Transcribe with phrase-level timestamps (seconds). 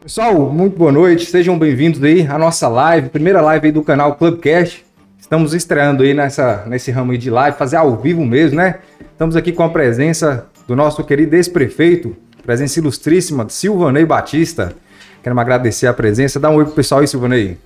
[0.00, 4.14] Pessoal, muito boa noite, sejam bem-vindos aí à nossa live, primeira live aí do canal
[4.14, 4.84] Clubcast.
[5.18, 8.78] Estamos estreando aí nessa, nesse ramo aí de live, fazer ao vivo mesmo, né?
[9.00, 14.72] Estamos aqui com a presença do nosso querido ex-prefeito, presença ilustríssima, Silvanei Batista.
[15.20, 16.38] Queremos agradecer a presença.
[16.38, 17.58] Dá um oi pro pessoal aí, Silvanei.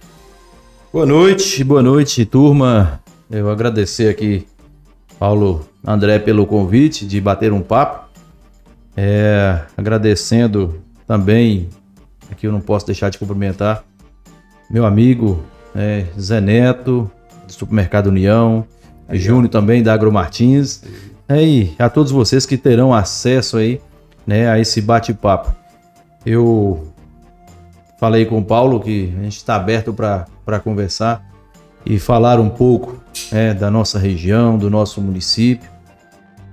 [0.90, 2.98] Boa noite, boa noite, turma.
[3.30, 4.46] Eu agradecer aqui,
[5.18, 8.10] Paulo André, pelo convite de bater um papo.
[8.96, 11.68] É, agradecendo também,
[12.32, 13.84] aqui eu não posso deixar de cumprimentar,
[14.70, 15.42] meu amigo
[15.74, 17.10] é, Zé Neto,
[17.46, 18.66] do Supermercado União,
[19.08, 20.82] aí, Júnior também da Agro Martins,
[21.28, 23.80] é, e a todos vocês que terão acesso aí
[24.26, 25.54] né, a esse bate-papo.
[26.24, 26.92] Eu
[27.98, 31.24] falei com o Paulo que a gente está aberto para conversar
[31.84, 35.70] e falar um pouco é, da nossa região, do nosso município.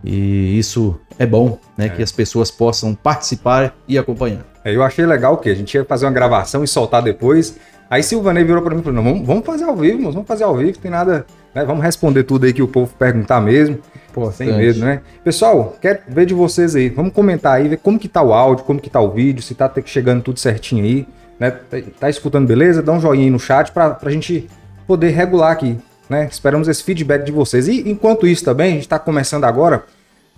[0.03, 1.87] E isso é bom, né?
[1.87, 1.89] É.
[1.89, 4.48] Que as pessoas possam participar e acompanhar.
[4.63, 7.57] É, eu achei legal que a gente ia fazer uma gravação e soltar depois.
[7.89, 10.55] Aí Silvanei virou para mim e falou: não, vamos, fazer ao vivo, vamos fazer ao
[10.55, 11.25] vivo, tem nada.
[11.55, 11.65] Né?
[11.65, 13.79] Vamos responder tudo aí que o povo perguntar mesmo.
[14.13, 15.01] Pô, sem medo, né?
[15.23, 16.89] Pessoal, quero ver de vocês aí.
[16.89, 19.55] Vamos comentar aí, ver como que tá o áudio, como que tá o vídeo, se
[19.55, 21.07] tá chegando tudo certinho aí.
[21.39, 21.51] Né?
[21.51, 22.83] Tá, tá escutando beleza?
[22.83, 24.49] Dá um joinha aí no chat para a gente
[24.85, 25.77] poder regular aqui.
[26.09, 26.27] Né?
[26.29, 27.67] Esperamos esse feedback de vocês.
[27.67, 29.83] E enquanto isso também, a gente está começando agora.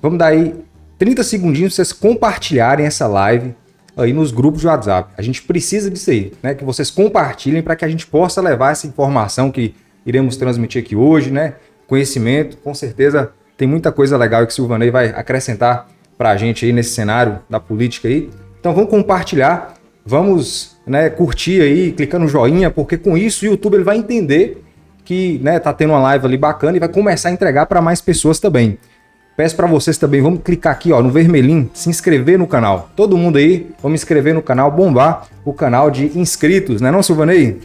[0.02, 0.56] Vamos dar aí
[0.98, 3.56] 30 segundinhos para vocês compartilharem essa live
[3.96, 5.14] aí nos grupos de WhatsApp.
[5.18, 6.54] A gente precisa disso aí, né?
[6.54, 9.76] Que vocês compartilhem para que a gente possa levar essa informação que
[10.06, 11.56] iremos transmitir aqui hoje, né?
[11.88, 13.32] Conhecimento, com certeza
[13.62, 17.40] tem muita coisa legal que o Silvanei vai acrescentar para a gente aí nesse cenário
[17.48, 18.28] da política aí.
[18.60, 23.76] Então vamos compartilhar, vamos né, curtir aí, clicar no joinha, porque com isso o YouTube
[23.76, 24.64] ele vai entender
[25.06, 28.02] que né, tá tendo uma live ali bacana e vai começar a entregar para mais
[28.02, 28.80] pessoas também.
[29.36, 32.90] Peço para vocês também, vamos clicar aqui ó, no vermelhinho, se inscrever no canal.
[32.96, 37.62] Todo mundo aí, vamos inscrever no canal, bombar o canal de inscritos, né não, Silvanei?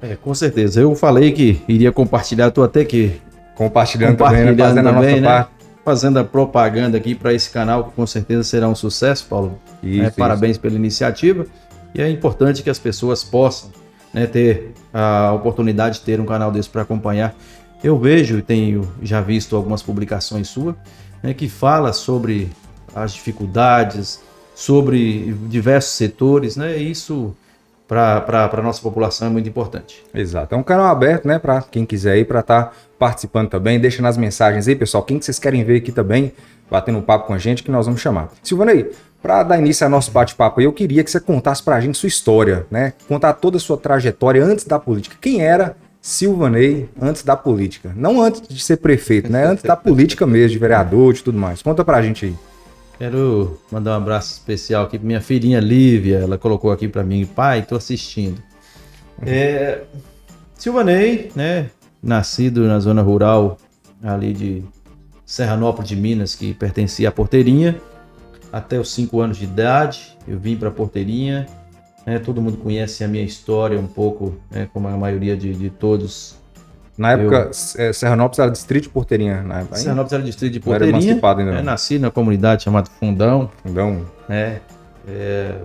[0.00, 0.80] É, com certeza.
[0.80, 3.20] Eu falei que iria compartilhar, tô até que
[3.54, 4.64] compartilhando, compartilhando também, né?
[4.64, 5.28] fazendo também, a nossa né?
[5.28, 5.56] parte.
[5.84, 9.58] Fazendo a propaganda aqui para esse canal, que com certeza será um sucesso, Paulo.
[9.80, 10.60] Isso, é, Parabéns isso.
[10.60, 11.46] pela iniciativa.
[11.94, 13.70] E é importante que as pessoas possam
[14.12, 17.36] né, ter a oportunidade de ter um canal desse para acompanhar.
[17.82, 20.74] Eu vejo e tenho já visto algumas publicações suas
[21.22, 22.50] né, que fala sobre
[22.94, 24.20] as dificuldades,
[24.54, 26.76] sobre diversos setores, né?
[26.76, 27.36] Isso
[27.86, 30.02] para a nossa população é muito importante.
[30.12, 30.54] Exato.
[30.54, 33.78] É um canal aberto, né, para quem quiser ir para estar tá participando também.
[33.78, 36.32] Deixa nas mensagens aí, pessoal, quem que vocês querem ver aqui também,
[36.70, 38.30] batendo um papo com a gente, que nós vamos chamar.
[38.42, 38.90] Silvanei,
[39.22, 42.08] para dar início ao nosso bate-papo eu queria que você contasse para a gente sua
[42.08, 42.92] história, né?
[43.06, 45.16] Contar toda a sua trajetória antes da política.
[45.20, 47.92] Quem era Silvanei antes da política?
[47.96, 49.44] Não antes de ser prefeito, né?
[49.44, 51.62] Antes da política mesmo, de vereador, de tudo mais.
[51.62, 52.34] Conta para a gente aí.
[52.96, 56.18] Quero mandar um abraço especial aqui para minha filhinha Lívia.
[56.18, 58.40] Ela colocou aqui para mim, pai, tô assistindo.
[59.20, 59.82] É,
[60.54, 61.70] Silvanei, né?
[62.00, 63.58] Nascido na zona rural
[64.00, 64.62] ali de
[65.24, 67.80] Serranópolis de Minas, que pertencia à Porteirinha.
[68.52, 71.46] Até os 5 anos de idade, eu vim para Porteirinha.
[72.06, 75.70] Né, todo mundo conhece a minha história um pouco, né, como a maioria de, de
[75.70, 76.36] todos
[76.96, 77.84] na época, eu...
[77.84, 79.42] É, Serranópolis era distrito de Porteirinha.
[79.42, 79.66] Né?
[79.72, 80.96] Serranópolis era distrito de Porteirinha.
[80.96, 81.58] Era emancipado ainda.
[81.58, 83.50] É, nasci na comunidade chamada Fundão.
[83.62, 84.06] Fundão.
[84.28, 84.60] Né?
[85.06, 85.56] É,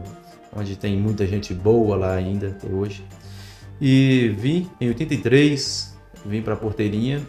[0.56, 3.06] onde tem muita gente boa lá ainda até hoje.
[3.80, 7.22] E vim em 83, vim para Porteirinha.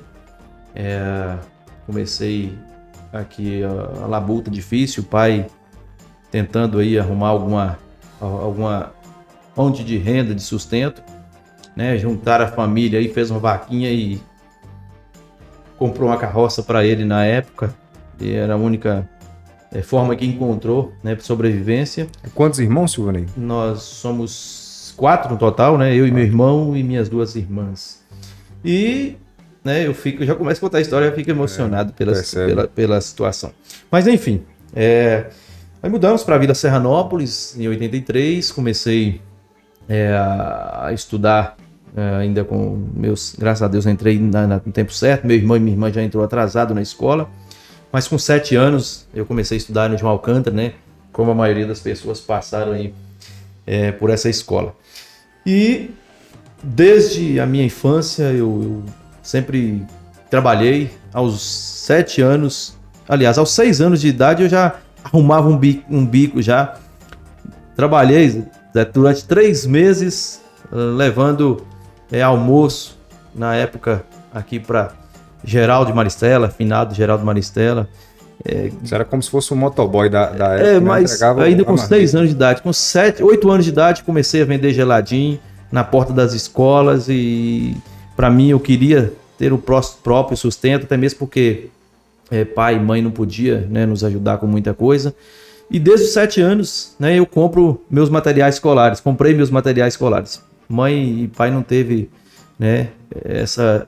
[0.74, 1.36] É,
[1.86, 2.52] comecei
[3.12, 5.46] aqui a, a labuta difícil, o pai
[6.30, 7.78] tentando aí arrumar alguma
[8.18, 8.92] alguma
[9.54, 11.02] fonte de renda, de sustento
[11.74, 11.96] né?
[11.98, 14.20] Juntaram a família aí, fez uma vaquinha e
[15.78, 17.74] comprou uma carroça para ele na época.
[18.20, 19.08] E era a única
[19.72, 22.06] é, forma que encontrou, né, para sobrevivência.
[22.34, 23.26] Quantos irmãos, Silvanei?
[23.36, 25.94] Nós somos quatro no total, né?
[25.94, 28.02] Eu e meu irmão e minhas duas irmãs.
[28.64, 29.16] E
[29.64, 32.69] né, eu fico, já começo a contar a história, eu fico emocionado é, pela, pela,
[32.69, 33.52] pela situação.
[33.90, 34.42] Mas enfim,
[34.74, 35.26] é,
[35.82, 39.20] aí mudamos para a Vila Serranópolis em 83, comecei
[39.88, 41.56] é, a estudar
[41.96, 45.26] é, ainda com meus, graças a Deus, eu entrei na, na, no tempo certo.
[45.26, 47.29] Meu irmão e minha irmã já entrou atrasado na escola,
[47.93, 50.73] mas com sete anos eu comecei a estudar no João Alcântara, né?
[51.12, 52.94] Como a maioria das pessoas passaram aí
[53.67, 54.75] é, por essa escola.
[55.44, 55.90] E
[56.62, 58.85] desde a minha infância eu, eu
[59.23, 59.85] sempre
[60.31, 60.90] trabalhei.
[61.12, 62.75] Aos sete anos,
[63.06, 66.78] aliás, aos seis anos de idade eu já arrumava um bico, um bico já.
[67.76, 68.46] Trabalhei
[68.92, 70.40] durante três meses
[70.72, 71.62] levando
[72.10, 72.98] é, almoço
[73.34, 74.92] na época aqui para
[75.44, 77.88] Geraldo Maristela, finado Geraldo Maristela.
[78.44, 80.69] É, Isso era como se fosse um motoboy da, da época.
[80.69, 80.80] É, né?
[80.80, 84.44] mas ainda com 6 anos de idade, com 7, 8 anos de idade, comecei a
[84.44, 85.38] vender geladinho
[85.70, 87.76] na porta das escolas e
[88.16, 91.68] para mim eu queria ter o próprio sustento, até mesmo porque
[92.30, 95.14] é, pai e mãe não podia né, nos ajudar com muita coisa.
[95.70, 100.41] E desde os 7 anos né, eu compro meus materiais escolares, comprei meus materiais escolares.
[100.69, 102.11] Mãe e pai não teve
[102.59, 102.88] né,
[103.25, 103.87] essa,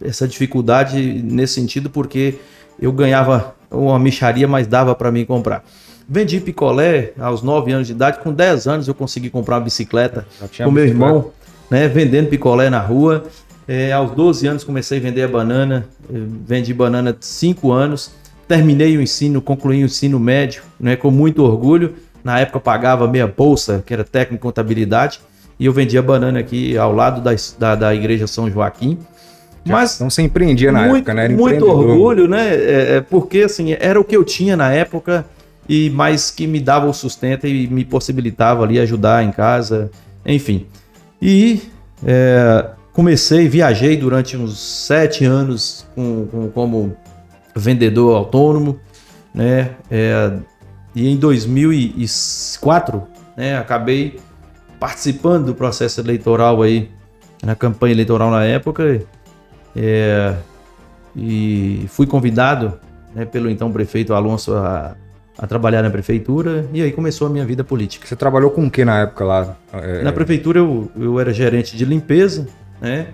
[0.00, 2.34] essa dificuldade nesse sentido porque
[2.80, 5.64] eu ganhava uma micharia, mas dava para mim comprar.
[6.08, 10.26] Vendi picolé aos 9 anos de idade, com 10 anos eu consegui comprar uma bicicleta
[10.64, 11.32] com meu irmão,
[11.70, 13.24] né, vendendo picolé na rua.
[13.66, 18.10] É, aos 12 anos comecei a vender a banana, vendi banana 5 anos,
[18.48, 21.94] terminei o ensino, concluí o ensino médio, né, com muito orgulho.
[22.24, 25.20] Na época pagava meia bolsa, que era técnico em contabilidade,
[25.60, 28.98] e eu vendia banana aqui ao lado da, da, da igreja São Joaquim.
[29.64, 31.24] Mas não se empreendia na muito, época, né?
[31.26, 32.54] Era muito orgulho, né?
[32.54, 35.26] É, é, porque assim, era o que eu tinha na época
[35.68, 39.90] e mais que me dava o sustento e me possibilitava ali ajudar em casa,
[40.24, 40.66] enfim.
[41.20, 41.60] E
[42.06, 46.96] é, comecei, viajei durante uns sete anos com, com, como
[47.58, 48.78] vendedor autônomo,
[49.34, 49.72] né?
[49.90, 50.32] É,
[50.94, 53.02] e em 2004,
[53.36, 53.58] né?
[53.58, 54.18] Acabei
[54.78, 56.90] participando do processo eleitoral aí
[57.42, 59.00] na campanha eleitoral na época
[59.76, 60.34] é,
[61.14, 62.78] e fui convidado
[63.14, 64.96] né, pelo então prefeito Alonso a,
[65.36, 68.06] a, trabalhar na prefeitura e aí começou a minha vida política.
[68.06, 69.56] Você trabalhou com o que na época lá?
[69.72, 70.02] É...
[70.02, 72.46] Na prefeitura eu, eu era gerente de limpeza,
[72.80, 73.08] né?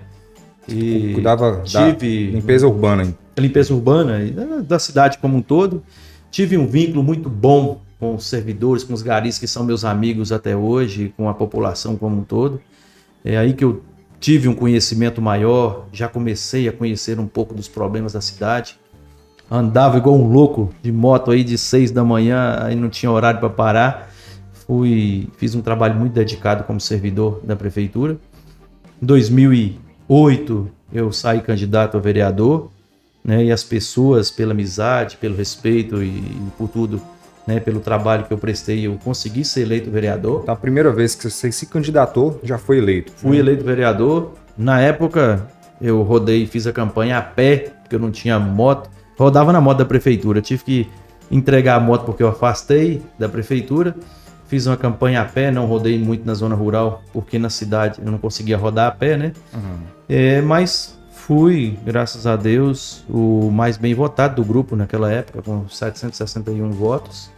[0.67, 3.13] E tipo, cuidava tive, da limpeza urbana.
[3.37, 5.83] Limpeza urbana da, da cidade como um todo.
[6.31, 10.31] Tive um vínculo muito bom com os servidores, com os garis que são meus amigos
[10.31, 12.61] até hoje, com a população como um todo.
[13.23, 13.81] É aí que eu
[14.19, 18.77] tive um conhecimento maior, já comecei a conhecer um pouco dos problemas da cidade.
[19.49, 23.39] Andava igual um louco de moto aí de seis da manhã, aí não tinha horário
[23.39, 24.11] para parar.
[24.51, 28.17] Fui, fiz um trabalho muito dedicado como servidor da prefeitura.
[29.01, 32.71] Em 2008 eu saí candidato a vereador,
[33.25, 33.43] né?
[33.43, 37.01] E as pessoas, pela amizade, pelo respeito e, e por tudo,
[37.47, 40.43] né, pelo trabalho que eu prestei, eu consegui ser eleito vereador.
[40.47, 43.11] A primeira vez que você se candidatou, já foi eleito.
[43.15, 44.33] Fui eleito vereador.
[44.55, 45.47] Na época,
[45.81, 48.89] eu rodei, fiz a campanha a pé, porque eu não tinha moto.
[49.17, 50.39] Rodava na moto da prefeitura.
[50.39, 50.89] Eu tive que
[51.31, 53.95] entregar a moto porque eu afastei da prefeitura.
[54.47, 58.11] Fiz uma campanha a pé, não rodei muito na zona rural, porque na cidade eu
[58.11, 59.33] não conseguia rodar a pé, né?
[59.51, 59.77] Uhum.
[60.07, 65.67] É, mas fui, graças a Deus, o mais bem votado do grupo naquela época, com
[65.67, 67.31] 761 votos.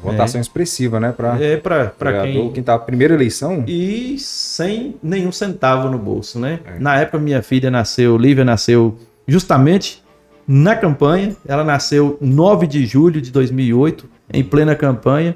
[0.00, 0.42] Votação é.
[0.42, 1.10] expressiva, né?
[1.10, 2.52] Pra, é, para quem.
[2.52, 3.64] Quem tá primeira eleição.
[3.66, 6.60] E sem nenhum centavo no bolso, né?
[6.64, 6.78] É.
[6.78, 8.96] Na época, minha filha nasceu, Lívia nasceu
[9.26, 10.04] justamente
[10.46, 11.34] na campanha.
[11.44, 15.34] Ela nasceu 9 de julho de 2008, em plena campanha.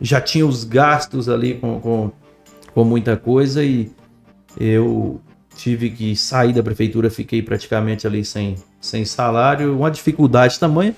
[0.00, 2.10] Já tinha os gastos ali com, com,
[2.74, 3.92] com muita coisa e
[4.58, 5.20] eu
[5.56, 10.94] tive que sair da prefeitura, fiquei praticamente ali sem, sem salário, uma dificuldade tamanha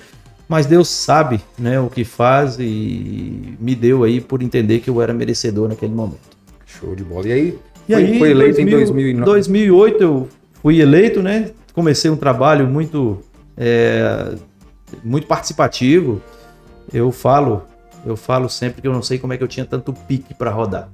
[0.49, 5.03] mas Deus sabe né, o que faz e me deu aí por entender que eu
[5.03, 6.37] era merecedor naquele momento.
[6.65, 7.27] Show de bola.
[7.27, 7.59] E aí,
[7.89, 9.25] e foi, aí foi eleito 2000, em 2009?
[9.25, 10.29] 2008 eu
[10.63, 11.51] fui eleito, né?
[11.73, 13.21] Comecei um trabalho muito,
[13.57, 14.35] é,
[15.03, 16.23] muito participativo.
[16.93, 17.65] Eu falo,
[18.05, 20.51] eu falo sempre que eu não sei como é que eu tinha tanto pique para
[20.51, 20.89] rodar.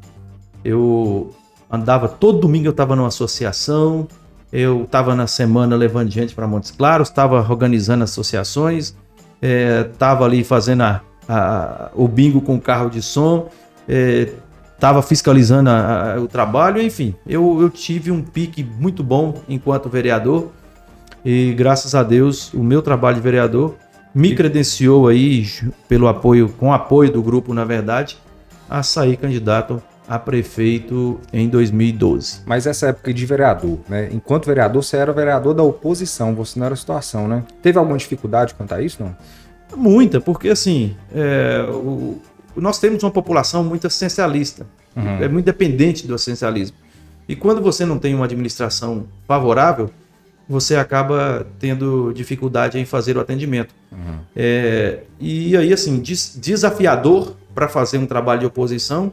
[0.64, 1.34] Eu
[1.72, 4.06] andava todo domingo, eu estava numa associação,
[4.52, 8.94] eu estava na semana levando gente para Montes Claros, estava organizando associações,
[9.40, 13.48] estava é, ali fazendo a, a, o bingo com o carro de som,
[13.88, 19.88] estava é, fiscalizando a, o trabalho, enfim, eu, eu tive um pique muito bom enquanto
[19.88, 20.52] vereador
[21.24, 23.76] e graças a Deus o meu trabalho de vereador
[24.14, 25.46] me credenciou aí
[25.88, 28.18] pelo apoio, com apoio do grupo, na verdade,
[28.68, 32.42] a sair candidato a prefeito em 2012.
[32.44, 34.10] Mas essa época de vereador, né?
[34.12, 37.42] Enquanto vereador, você era vereador da oposição, você não era a situação, né?
[37.62, 39.16] Teve alguma dificuldade quanto a isso, não?
[39.74, 42.20] Muita, porque assim, é, o,
[42.54, 45.22] nós temos uma população muito essencialista, uhum.
[45.22, 46.76] é muito dependente do essencialismo.
[47.26, 49.88] E quando você não tem uma administração favorável,
[50.46, 53.74] você acaba tendo dificuldade em fazer o atendimento.
[53.90, 54.18] Uhum.
[54.36, 59.10] É, e aí, assim, des, desafiador para fazer um trabalho de oposição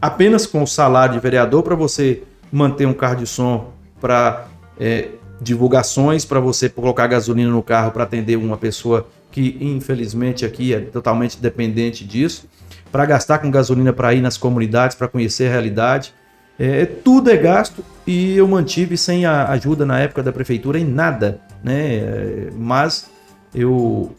[0.00, 4.46] apenas com o salário de vereador para você manter um carro de som para
[4.78, 5.08] é,
[5.40, 10.80] divulgações, para você colocar gasolina no carro para atender uma pessoa que infelizmente aqui é
[10.80, 12.48] totalmente dependente disso,
[12.90, 16.14] para gastar com gasolina para ir nas comunidades, para conhecer a realidade.
[16.58, 20.84] É, tudo é gasto e eu mantive sem a ajuda na época da prefeitura em
[20.84, 21.96] nada, né?
[21.96, 23.08] É, mas
[23.54, 24.12] eu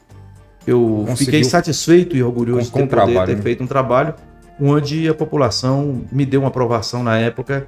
[0.67, 3.41] eu fiquei satisfeito e orgulhoso com, de ter, trabalho, ter né?
[3.41, 4.13] feito um trabalho
[4.60, 7.68] onde a população me deu uma aprovação na época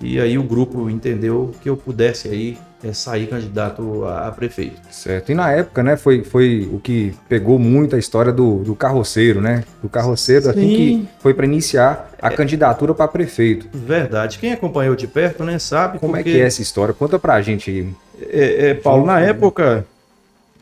[0.00, 4.80] e aí o grupo entendeu que eu pudesse aí é, sair candidato a, a, prefeito.
[4.90, 5.32] Certo.
[5.32, 9.40] E na época, né, foi, foi o que pegou muito a história do, do carroceiro,
[9.40, 9.64] né?
[9.82, 13.66] Do carroceiro assim que foi para iniciar a é, candidatura para prefeito.
[13.72, 14.38] Verdade.
[14.38, 16.28] Quem acompanhou de perto, né, sabe como porque...
[16.28, 16.92] é que é essa história.
[16.92, 17.88] Conta pra gente aí.
[18.20, 19.86] É, é Paulo, na época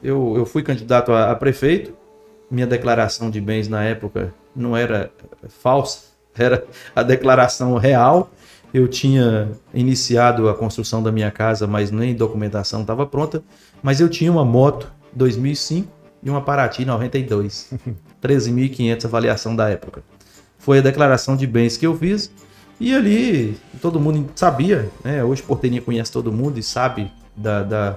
[0.02, 1.92] eu, eu fui candidato a, a prefeito.
[2.48, 5.10] Minha declaração de bens na época não era
[5.48, 6.00] falsa,
[6.36, 8.30] era a declaração real
[8.74, 13.40] eu tinha iniciado a construção da minha casa, mas nem documentação estava pronta.
[13.80, 15.88] Mas eu tinha uma moto 2005
[16.20, 17.72] e uma Paraty 92.
[18.20, 20.02] 13.500 avaliação da época.
[20.58, 22.32] Foi a declaração de bens que eu fiz.
[22.80, 25.22] E ali todo mundo sabia, né?
[25.22, 27.94] Hoje Porteirinha conhece todo mundo e sabe da, da,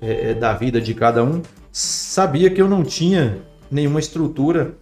[0.00, 1.42] é, é, da vida de cada um.
[1.72, 4.74] Sabia que eu não tinha nenhuma estrutura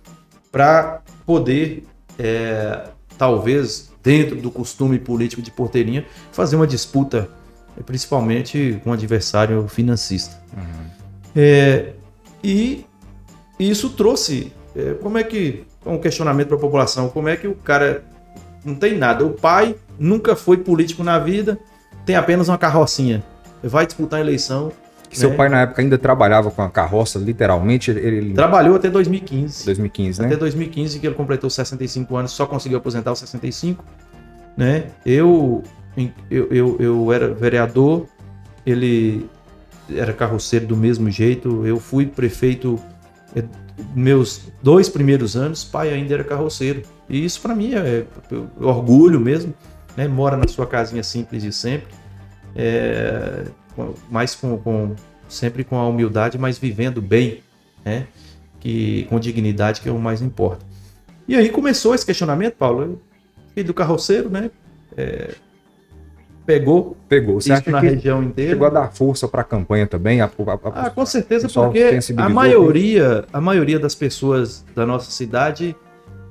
[0.53, 1.85] para poder,
[2.19, 7.29] é, talvez, dentro do costume político de Porteirinha, fazer uma disputa,
[7.87, 10.43] principalmente com um adversário financista.
[10.57, 10.91] Uhum.
[11.35, 11.93] É,
[12.43, 12.85] e
[13.59, 17.55] isso trouxe, é, como é que, um questionamento para a população, como é que o
[17.55, 18.05] cara
[18.65, 21.59] não tem nada, o pai nunca foi político na vida,
[22.07, 23.23] tem apenas uma carrocinha,
[23.63, 24.73] vai disputar a eleição,
[25.15, 25.37] que seu né?
[25.37, 27.91] pai na época ainda trabalhava com a carroça, literalmente?
[27.91, 28.35] Ele...
[28.35, 29.65] Trabalhou até 2015.
[29.65, 30.27] 2015, né?
[30.27, 33.85] Até 2015, que ele completou 65 anos, só conseguiu aposentar aos 65.
[34.57, 34.87] Né?
[35.07, 35.63] Eu,
[36.29, 38.07] eu, eu, eu era vereador,
[38.67, 39.29] ele
[39.89, 41.65] era carroceiro do mesmo jeito.
[41.65, 42.77] Eu fui prefeito
[43.37, 43.45] é,
[43.95, 46.83] meus dois primeiros anos, pai ainda era carroceiro.
[47.09, 48.05] E isso para mim é, é,
[48.61, 49.55] orgulho mesmo.
[49.97, 50.09] Né?
[50.09, 51.95] Mora na sua casinha simples de sempre.
[52.57, 53.45] É,
[54.11, 54.95] mais com, com,
[55.29, 57.43] sempre com a humildade, mas vivendo bem,
[57.85, 58.07] né?
[58.61, 60.65] Que com dignidade que é o mais importa.
[61.27, 63.01] E aí começou esse questionamento, Paulo,
[63.55, 64.51] filho do carroceiro, né?
[64.97, 65.35] É,
[66.45, 67.41] pegou, pegou.
[67.41, 68.53] Você isso na região inteira.
[68.53, 70.21] Chegou a dar força para a campanha também?
[70.21, 70.31] A, a,
[70.65, 75.75] ah, com certeza, porque a maioria, a maioria das pessoas da nossa cidade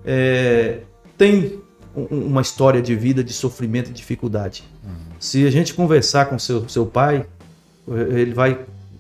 [0.06, 0.80] é,
[1.18, 1.62] tem
[1.96, 4.64] uma história de vida de sofrimento e dificuldade.
[4.84, 5.13] Uhum.
[5.24, 7.26] Se a gente conversar com seu, seu pai,
[7.88, 8.60] ele vai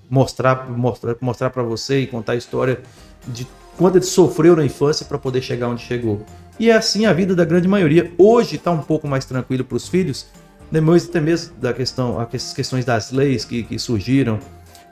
[0.10, 2.80] mostrar mostrar mostrar para você e contar a história
[3.28, 3.46] de
[3.78, 6.26] quando ele sofreu na infância para poder chegar onde chegou.
[6.58, 8.10] E é assim a vida da grande maioria.
[8.18, 10.28] Hoje está um pouco mais tranquilo para os filhos,
[10.72, 14.40] depois até mesmo da questão, as questões das leis que, que surgiram,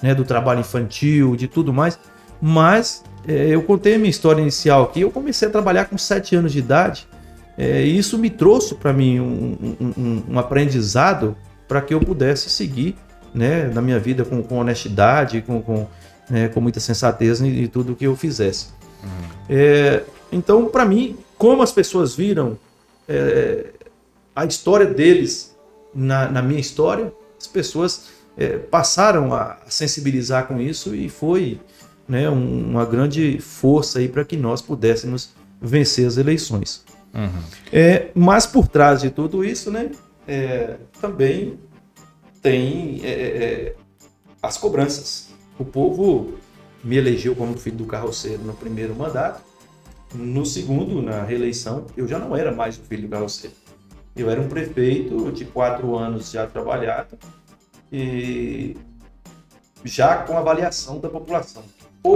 [0.04, 1.98] né, do trabalho infantil, de tudo mais.
[2.42, 5.00] Mas é, eu contei a minha história inicial aqui.
[5.00, 7.08] Eu comecei a trabalhar com 7 anos de idade.
[7.62, 11.38] É, e isso me trouxe para mim um, um, um aprendizado
[11.68, 12.96] para que eu pudesse seguir
[13.36, 15.88] né, na minha vida com, com honestidade, com, com,
[16.28, 18.70] né, com muita sensatez em, em tudo que eu fizesse.
[19.04, 19.30] Uhum.
[19.48, 20.02] É,
[20.32, 22.58] então, para mim, como as pessoas viram
[23.08, 23.68] é,
[24.36, 25.56] a história deles
[25.94, 31.60] na, na, minha história, as pessoas é, passaram a sensibilizar com isso e foi
[32.08, 35.30] né, um, uma grande força aí para que nós pudéssemos
[35.62, 36.90] vencer as eleições.
[37.14, 37.44] Uhum.
[37.72, 39.92] É, mas por trás de tudo isso, né,
[40.28, 41.60] é, também
[42.42, 43.76] tem é, é, é,
[44.42, 45.30] as cobranças.
[45.60, 46.36] O povo
[46.84, 49.42] me elegeu como filho do carroceiro no primeiro mandato.
[50.14, 53.56] No segundo, na reeleição, eu já não era mais o filho do carroceiro.
[54.16, 57.18] Eu era um prefeito de quatro anos já trabalhado
[57.92, 58.76] e
[59.86, 61.64] já com avaliação da população.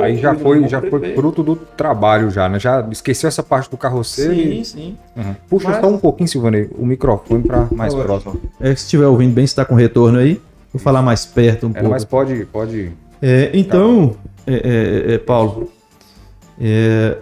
[0.01, 2.59] Aí já foi, já foi fruto do trabalho já, né?
[2.59, 4.33] Já esqueceu essa parte do carroceiro.
[4.33, 4.65] Sim, e...
[4.65, 4.97] sim.
[5.15, 5.35] Uhum.
[5.47, 5.79] Puxa Mas...
[5.79, 8.41] só um pouquinho, Silvanei, o microfone para mais próximo.
[8.59, 10.41] É que se estiver ouvindo bem, está com retorno aí.
[10.73, 11.89] Vou falar mais perto um é, pouco.
[11.89, 12.91] Mas pode, pode.
[13.21, 14.15] É, então,
[14.47, 15.69] é, é, é Paulo,
[16.59, 17.17] é,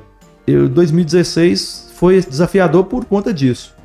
[0.48, 3.75] eu 2016 foi desafiador por conta disso.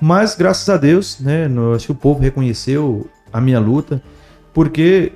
[0.00, 1.48] Mas graças a Deus, né?
[1.48, 4.00] No, acho que o povo reconheceu a minha luta,
[4.54, 5.12] porque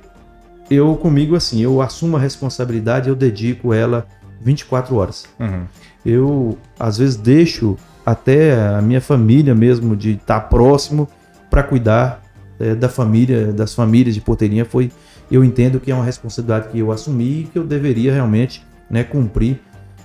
[0.71, 4.07] eu comigo assim, eu assumo a responsabilidade, eu dedico ela
[4.39, 5.25] 24 horas.
[5.37, 5.65] Uhum.
[6.05, 11.09] Eu às vezes deixo até a minha família mesmo de estar próximo
[11.49, 12.23] para cuidar
[12.57, 14.63] é, da família, das famílias de Porteirinha.
[14.63, 14.89] Foi,
[15.29, 19.03] eu entendo que é uma responsabilidade que eu assumi e que eu deveria realmente né,
[19.03, 19.59] cumprir.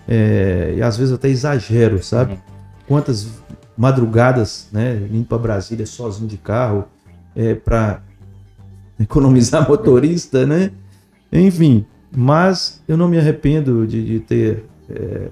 [0.09, 2.33] É, e às vezes até exagero, sabe?
[2.33, 2.39] Uhum.
[2.89, 3.29] Quantas
[3.77, 6.87] madrugadas, né, limpa Brasília sozinho de carro
[7.35, 8.01] é, para
[9.01, 10.71] economizar motorista, né?
[11.33, 11.85] Enfim,
[12.15, 15.29] mas eu não me arrependo de, de ter é,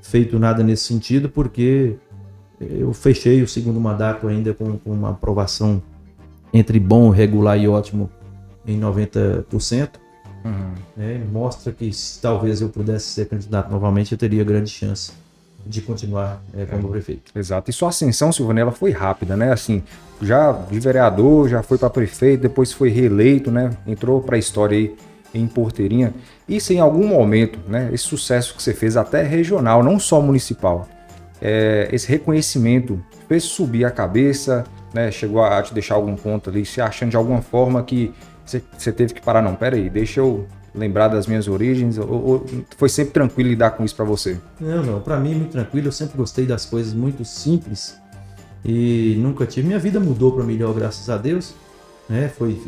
[0.00, 1.96] feito nada nesse sentido, porque
[2.60, 5.82] eu fechei o segundo mandato ainda com, com uma aprovação
[6.52, 8.10] entre bom, regular e ótimo
[8.66, 9.90] em 90%.
[10.44, 10.74] Uhum.
[10.96, 11.24] Né?
[11.30, 15.12] Mostra que se talvez eu pudesse ser candidato novamente, eu teria grande chance
[15.66, 16.90] de continuar é, como é.
[16.92, 17.32] prefeito.
[17.34, 17.70] Exato.
[17.70, 19.52] E sua ascensão, Silvanella, foi rápida, né?
[19.52, 19.82] Assim,
[20.20, 23.70] já de vereador, já foi para prefeito, depois foi reeleito, né?
[23.86, 24.94] Entrou para a história aí
[25.34, 26.12] em Porteirinha.
[26.48, 27.90] Isso em algum momento, né?
[27.92, 30.88] Esse sucesso que você fez até regional, não só municipal,
[31.40, 35.10] é, esse reconhecimento fez subir a cabeça, né?
[35.10, 38.12] Chegou a te deixar algum ponto ali, se achando de alguma forma que
[38.44, 41.98] você teve que parar, não, pera aí, deixa eu lembrar das minhas origens?
[41.98, 44.38] Ou, ou foi sempre tranquilo lidar com isso para você?
[44.60, 45.88] Não, não, para mim é muito tranquilo.
[45.88, 47.96] Eu sempre gostei das coisas muito simples
[48.64, 49.66] e nunca tive.
[49.66, 51.54] Minha vida mudou para melhor, graças a Deus.
[52.08, 52.28] Né?
[52.28, 52.60] Foi,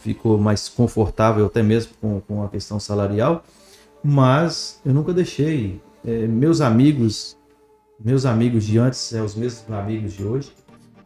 [0.00, 3.44] ficou mais confortável até mesmo com, com a questão salarial,
[4.02, 5.80] mas eu nunca deixei.
[6.04, 7.36] É, meus amigos,
[8.02, 10.50] meus amigos de antes, é os mesmos amigos de hoje.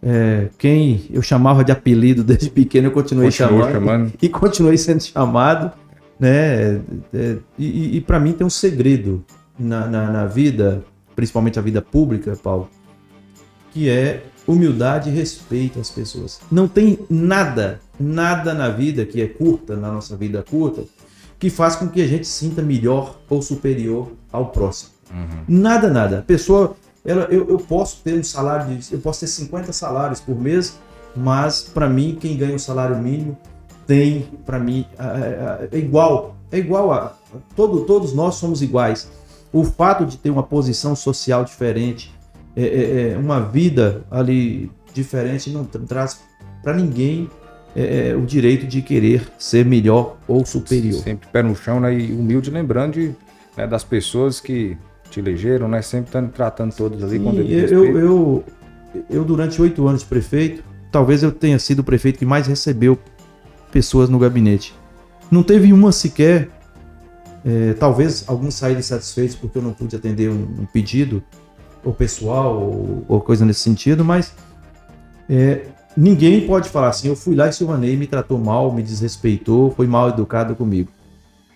[0.06, 5.02] É, quem eu chamava de apelido desde pequeno, eu continuei chamando, chamando, e continuei sendo
[5.02, 5.72] chamado,
[6.18, 6.80] né?
[7.12, 9.24] É, e, e para mim tem um segredo
[9.58, 12.68] na, na, na, vida, principalmente a vida pública, Paulo,
[13.72, 16.40] que é humildade e respeito às pessoas.
[16.50, 20.84] Não tem nada, nada na vida que é curta, na nossa vida curta,
[21.38, 24.90] que faz com que a gente sinta melhor ou superior ao próximo.
[25.10, 25.44] Uhum.
[25.48, 26.18] Nada, nada.
[26.18, 28.94] A pessoa ela, eu, eu posso ter um salário de.
[28.94, 30.78] Eu posso ter 50 salários por mês,
[31.14, 33.36] mas para mim, quem ganha o um salário mínimo
[33.86, 36.36] tem, para mim, é, é, igual.
[36.50, 37.16] É igual a.
[37.56, 39.10] Todo, todos nós somos iguais.
[39.52, 42.12] O fato de ter uma posição social diferente,
[42.56, 46.20] é, é, é uma vida ali diferente, não traz
[46.62, 47.28] para ninguém
[47.74, 51.00] é, é, o direito de querer ser melhor ou superior.
[51.02, 53.14] Sempre pé no chão né, e humilde, lembrando de,
[53.56, 54.76] né, das pessoas que
[55.10, 55.82] te elegeram, né?
[55.82, 58.44] Sempre estando tratando todos ali Sim, com devido eu, eu,
[59.10, 62.98] eu, durante oito anos de prefeito, talvez eu tenha sido o prefeito que mais recebeu
[63.74, 64.72] pessoas no gabinete.
[65.28, 66.48] Não teve uma sequer,
[67.44, 71.20] é, talvez alguns saírem satisfeitos porque eu não pude atender um, um pedido,
[71.82, 74.32] ou pessoal, ou, ou, coisa nesse sentido, mas
[75.28, 75.62] é,
[75.96, 79.88] ninguém pode falar assim, eu fui lá e Silvanei me tratou mal, me desrespeitou, foi
[79.88, 80.90] mal educado comigo.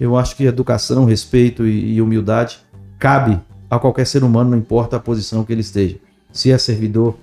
[0.00, 2.58] Eu acho que educação, respeito e, e humildade
[2.98, 5.98] cabe a qualquer ser humano, não importa a posição que ele esteja.
[6.32, 7.16] Se é servidor,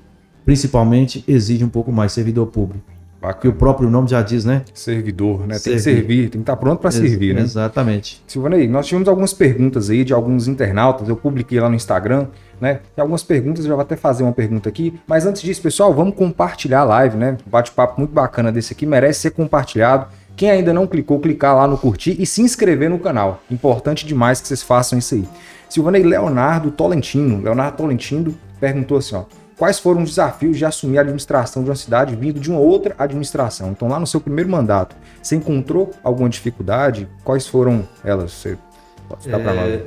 [0.46, 2.95] principalmente, exige um pouco mais, servidor público.
[3.34, 4.64] Que o próprio nome já diz, né?
[4.74, 5.58] Servidor, né?
[5.60, 7.42] Tem que servir, tem que estar pronto para servir, né?
[7.42, 8.24] Exatamente.
[8.28, 12.28] Silvanei, nós tivemos algumas perguntas aí de alguns internautas, eu publiquei lá no Instagram,
[12.60, 12.80] né?
[12.96, 15.94] Tem algumas perguntas, eu já vou até fazer uma pergunta aqui, mas antes disso, pessoal,
[15.94, 17.38] vamos compartilhar a live, né?
[17.46, 20.08] Bate-papo muito bacana desse aqui, merece ser compartilhado.
[20.36, 23.42] Quem ainda não clicou, clicar lá no curtir e se inscrever no canal.
[23.50, 25.26] Importante demais que vocês façam isso aí.
[25.70, 27.42] Silvana e Leonardo Tolentino.
[27.42, 29.24] Leonardo Tolentino perguntou assim, ó,
[29.58, 32.96] quais foram os desafios de assumir a administração de uma cidade vindo de uma outra
[32.98, 33.72] administração?
[33.72, 37.08] Então, lá no seu primeiro mandato, você encontrou alguma dificuldade?
[37.24, 38.32] Quais foram elas?
[38.32, 38.58] Você
[39.08, 39.82] pode citar é, para nós.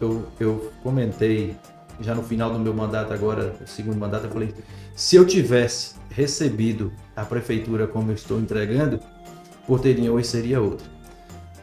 [0.00, 1.56] Eu, eu comentei
[2.00, 4.54] já no final do meu mandato agora, segundo mandato, eu falei,
[4.94, 9.00] se eu tivesse recebido a prefeitura como eu estou entregando,
[9.66, 10.86] Porteirinha hoje seria outra.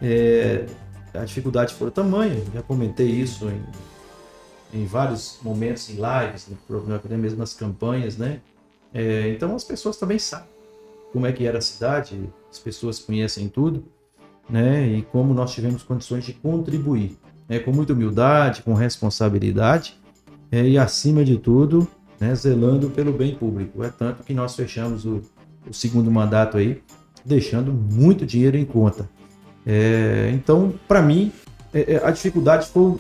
[0.02, 0.66] É,
[1.14, 3.64] a dificuldade foi o tamanho, já comentei isso em,
[4.74, 6.48] em vários momentos, em lives,
[6.96, 8.42] até mesmo nas campanhas, né?
[8.94, 10.54] É, então as pessoas também sabem
[11.14, 12.20] como é que era a cidade,
[12.52, 13.86] as pessoas conhecem tudo,
[14.50, 14.88] né?
[14.88, 17.60] E como nós tivemos condições de contribuir, né?
[17.60, 19.96] com muita humildade, com responsabilidade
[20.52, 21.88] é, e acima de tudo,
[22.20, 22.34] né?
[22.34, 23.84] zelando pelo bem público.
[23.84, 25.22] É tanto que nós fechamos o,
[25.70, 26.82] o segundo mandato aí,
[27.24, 29.10] deixando muito dinheiro em conta.
[29.66, 31.32] É, então, para mim,
[31.74, 32.98] é, é, a dificuldade foi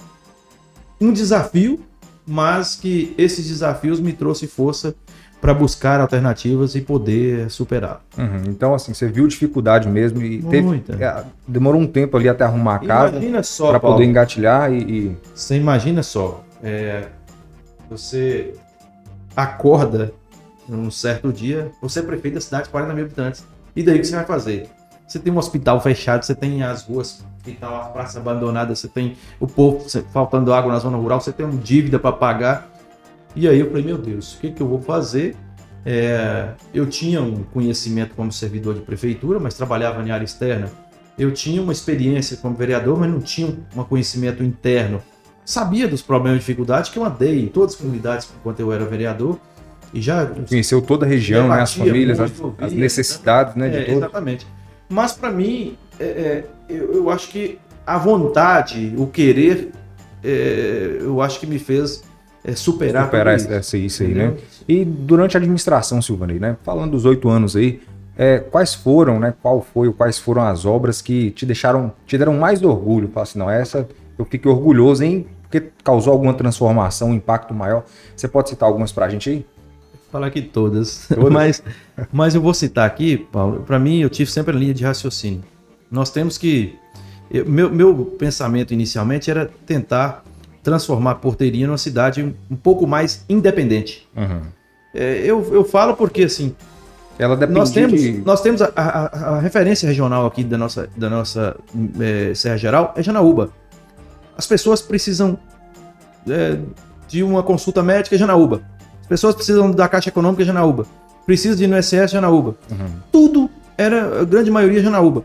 [1.03, 1.79] um desafio,
[2.25, 4.95] mas que esses desafios me trouxe força
[5.41, 8.01] para buscar alternativas e poder superar.
[8.17, 8.43] Uhum.
[8.47, 12.75] Então, assim, você viu dificuldade mesmo e teve, é, demorou um tempo ali até arrumar
[12.75, 13.19] a casa
[13.67, 17.07] para poder engatilhar e, e, Você imagina só, é,
[17.89, 18.53] você
[19.35, 20.13] acorda
[20.67, 23.43] num certo dia, você é prefeito da cidade de 40 mil habitantes.
[23.75, 24.69] E daí o que você vai fazer?
[25.05, 28.87] Você tem um hospital fechado, você tem as ruas que estão as praças abandonadas, você
[28.87, 32.71] tem o povo faltando água na zona rural, você tem uma dívida para pagar.
[33.35, 35.35] E aí eu falei, meu Deus, o que, que eu vou fazer?
[35.85, 40.69] É, eu tinha um conhecimento como servidor de prefeitura, mas trabalhava em área externa.
[41.19, 45.01] Eu tinha uma experiência como vereador, mas não tinha um conhecimento interno.
[45.45, 48.85] Sabia dos problemas e dificuldades que eu andei em todas as comunidades enquanto eu era
[48.85, 49.37] vereador.
[49.93, 53.91] E já conheceu toda a região, né, as famílias, as, as, necessidades, né, de é,
[53.91, 54.47] Exatamente.
[54.89, 59.71] Mas para mim, é, é, eu, eu, acho que a vontade, o querer,
[60.23, 62.03] é, eu acho que me fez
[62.43, 64.33] é, superar, superar essa, isso, isso aí, né?
[64.67, 66.57] E durante a administração, Silvanei, né?
[66.63, 67.81] Falando dos oito anos aí,
[68.17, 69.33] é, quais foram, né?
[69.41, 73.09] Qual foi, quais foram as obras que te deixaram, te deram mais orgulho?
[73.09, 77.83] Fala assim, não, essa eu fiquei orgulhoso em porque causou alguma transformação, um impacto maior.
[78.15, 79.45] Você pode citar algumas para a gente aí?
[80.11, 81.29] Falar aqui todas, todas?
[81.31, 81.63] mas,
[82.11, 83.61] mas eu vou citar aqui, Paulo.
[83.61, 85.43] Para mim, eu tive sempre a linha de raciocínio.
[85.93, 86.75] Nós temos que
[87.29, 90.23] eu, meu, meu pensamento inicialmente era tentar
[90.63, 94.09] transformar a porteria numa cidade um, pouco mais independente.
[94.15, 94.41] Uhum.
[94.93, 96.55] É, eu, eu falo porque assim.
[97.19, 98.23] Ela nós temos, de...
[98.25, 101.55] nós temos a, a, a, referência regional aqui da nossa, da nossa
[101.99, 103.51] é, Serra Geral é Janaúba.
[104.35, 105.37] As pessoas precisam
[106.27, 106.57] é,
[107.07, 108.63] de uma consulta médica Janaúba.
[109.01, 110.87] As pessoas precisam da Caixa Econômica Janaúba.
[111.23, 112.55] Precisam de INSS Janaúba.
[112.71, 112.99] Uhum.
[113.11, 115.23] Tudo era, a grande maioria Janaúba.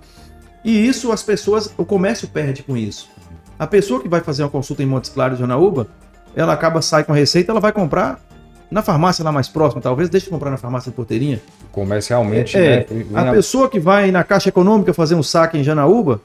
[0.69, 3.09] E isso as pessoas, o comércio perde com isso.
[3.59, 5.87] A pessoa que vai fazer uma consulta em Montes Claros, Janaúba,
[6.37, 8.21] ela acaba sai com a receita, ela vai comprar
[8.71, 11.41] na farmácia lá mais próxima, talvez deixe de comprar na farmácia de porteirinha.
[11.73, 13.07] Comercialmente, é, né?
[13.15, 13.33] A na...
[13.33, 16.21] pessoa que vai na Caixa Econômica fazer um saque em Janaúba,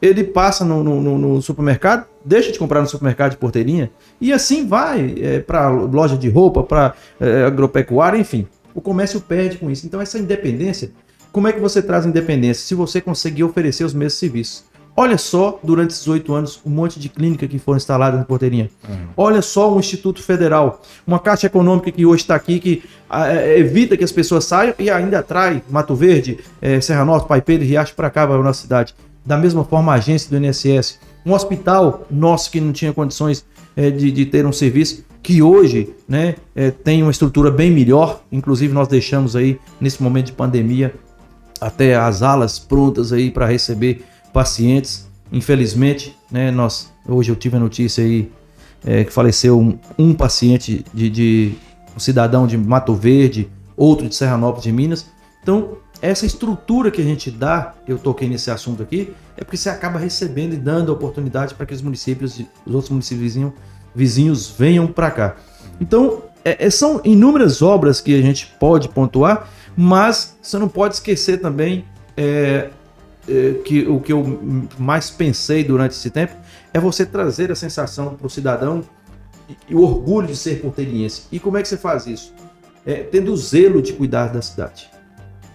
[0.00, 4.64] ele passa no, no, no, supermercado, deixa de comprar no supermercado de porteirinha, e assim
[4.64, 8.46] vai é, para loja de roupa, para é, agropecuária, enfim.
[8.72, 9.84] O comércio perde com isso.
[9.84, 10.92] Então, essa independência
[11.32, 12.64] como é que você traz independência?
[12.64, 14.64] Se você conseguir oferecer os mesmos serviços.
[15.00, 18.68] Olha só, durante esses oito anos, um monte de clínica que foram instaladas na porteirinha.
[18.88, 18.96] Uhum.
[19.16, 23.60] Olha só um Instituto Federal, uma Caixa Econômica que hoje está aqui, que ah, é,
[23.60, 27.64] evita que as pessoas saiam e ainda atrai Mato Verde, é, Serra Norte, Pai Pedro
[27.64, 28.92] e Riacho para cá, para a nossa cidade.
[29.24, 30.98] Da mesma forma, a agência do INSS.
[31.24, 35.94] Um hospital nosso que não tinha condições é, de, de, ter um serviço, que hoje
[36.08, 38.22] né, é, tem uma estrutura bem melhor.
[38.32, 40.92] Inclusive, nós deixamos aí, nesse momento de pandemia,
[41.60, 45.08] até as alas prontas aí para receber pacientes.
[45.32, 48.30] Infelizmente, né, nós hoje eu tive a notícia aí
[48.84, 51.54] é, que faleceu um, um paciente de, de,
[51.96, 55.06] um cidadão de Mato Verde, outro de Serranópolis de Minas.
[55.42, 59.68] Então, essa estrutura que a gente dá, eu toquei nesse assunto aqui, é porque você
[59.68, 63.52] acaba recebendo e dando oportunidade para que os municípios, os outros municípios vizinhos,
[63.94, 65.36] vizinhos venham para cá.
[65.80, 69.48] Então, é, é, são inúmeras obras que a gente pode pontuar
[69.80, 71.84] mas você não pode esquecer também
[72.16, 72.68] é,
[73.28, 76.34] é, que o que eu mais pensei durante esse tempo
[76.74, 78.82] é você trazer a sensação para o cidadão
[79.68, 81.28] e o orgulho de ser porteirense.
[81.30, 82.34] E como é que você faz isso?
[82.84, 84.90] É, tendo o zelo de cuidar da cidade,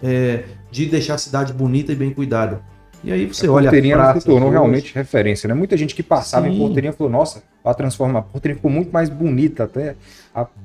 [0.01, 2.61] é, de deixar a cidade bonita e bem cuidada.
[3.03, 3.67] E aí você a olha.
[3.67, 5.53] A Porteirinha se tornou realmente referência, né?
[5.53, 6.53] Muita gente que passava Sim.
[6.53, 8.19] em Porteirinha falou: nossa, a transformar.
[8.19, 9.97] A Porteirinha ficou muito mais bonita, até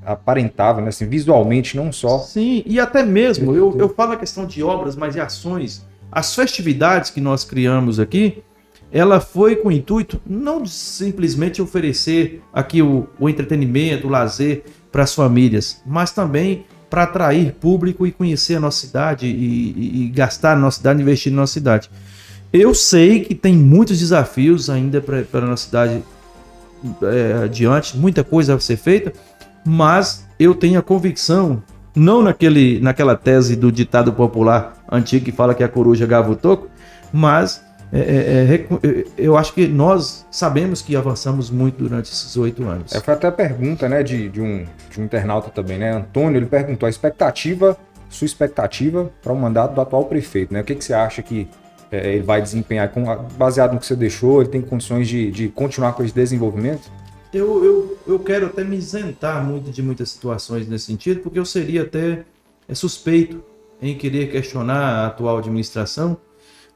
[0.05, 0.89] aparentava, né?
[0.89, 2.19] Assim, visualmente, não só.
[2.21, 5.87] Sim, e até mesmo, eu, eu falo a questão de obras, mas e ações.
[6.11, 8.43] As festividades que nós criamos aqui,
[8.91, 14.65] ela foi com o intuito não de simplesmente oferecer aqui o, o entretenimento, o lazer
[14.91, 20.05] para as famílias, mas também para atrair público e conhecer a nossa cidade e, e,
[20.05, 21.91] e gastar na nossa cidade, investir na nossa cidade.
[22.51, 26.03] Eu sei que tem muitos desafios ainda para a nossa cidade
[27.03, 29.13] é, adiante, muita coisa a ser feita,
[29.66, 31.62] mas eu tenho a convicção,
[31.94, 36.37] não naquele, naquela tese do ditado popular antigo que fala que a coruja gava o
[36.37, 36.68] toco,
[37.12, 42.62] mas é, é, é, eu acho que nós sabemos que avançamos muito durante esses oito
[42.64, 42.94] anos.
[42.94, 45.92] É, foi até a pergunta né, de, de, um, de um internauta também, né?
[45.92, 47.77] Antônio, ele perguntou a expectativa,
[48.11, 50.61] sua expectativa para o mandato do atual prefeito, né?
[50.61, 51.49] O que, que você acha que
[51.90, 53.05] é, ele vai desempenhar, com,
[53.38, 56.90] baseado no que você deixou, ele tem condições de, de continuar com esse desenvolvimento?
[57.33, 61.45] Eu, eu, eu quero até me isentar muito de muitas situações nesse sentido, porque eu
[61.45, 62.25] seria até
[62.67, 63.43] é, suspeito
[63.81, 66.17] em querer questionar a atual administração.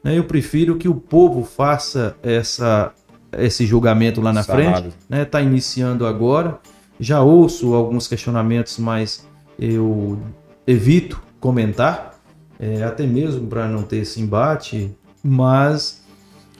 [0.03, 0.17] Né?
[0.17, 2.93] Eu prefiro que o povo faça essa,
[3.37, 4.63] esse julgamento lá na Salado.
[4.63, 4.87] frente.
[4.87, 5.25] Está né?
[5.25, 6.59] Tá iniciando agora.
[6.99, 9.27] Já ouço alguns questionamentos, mas
[9.59, 10.19] eu
[10.65, 12.19] evito comentar,
[12.59, 16.03] é, até mesmo para não ter esse embate mas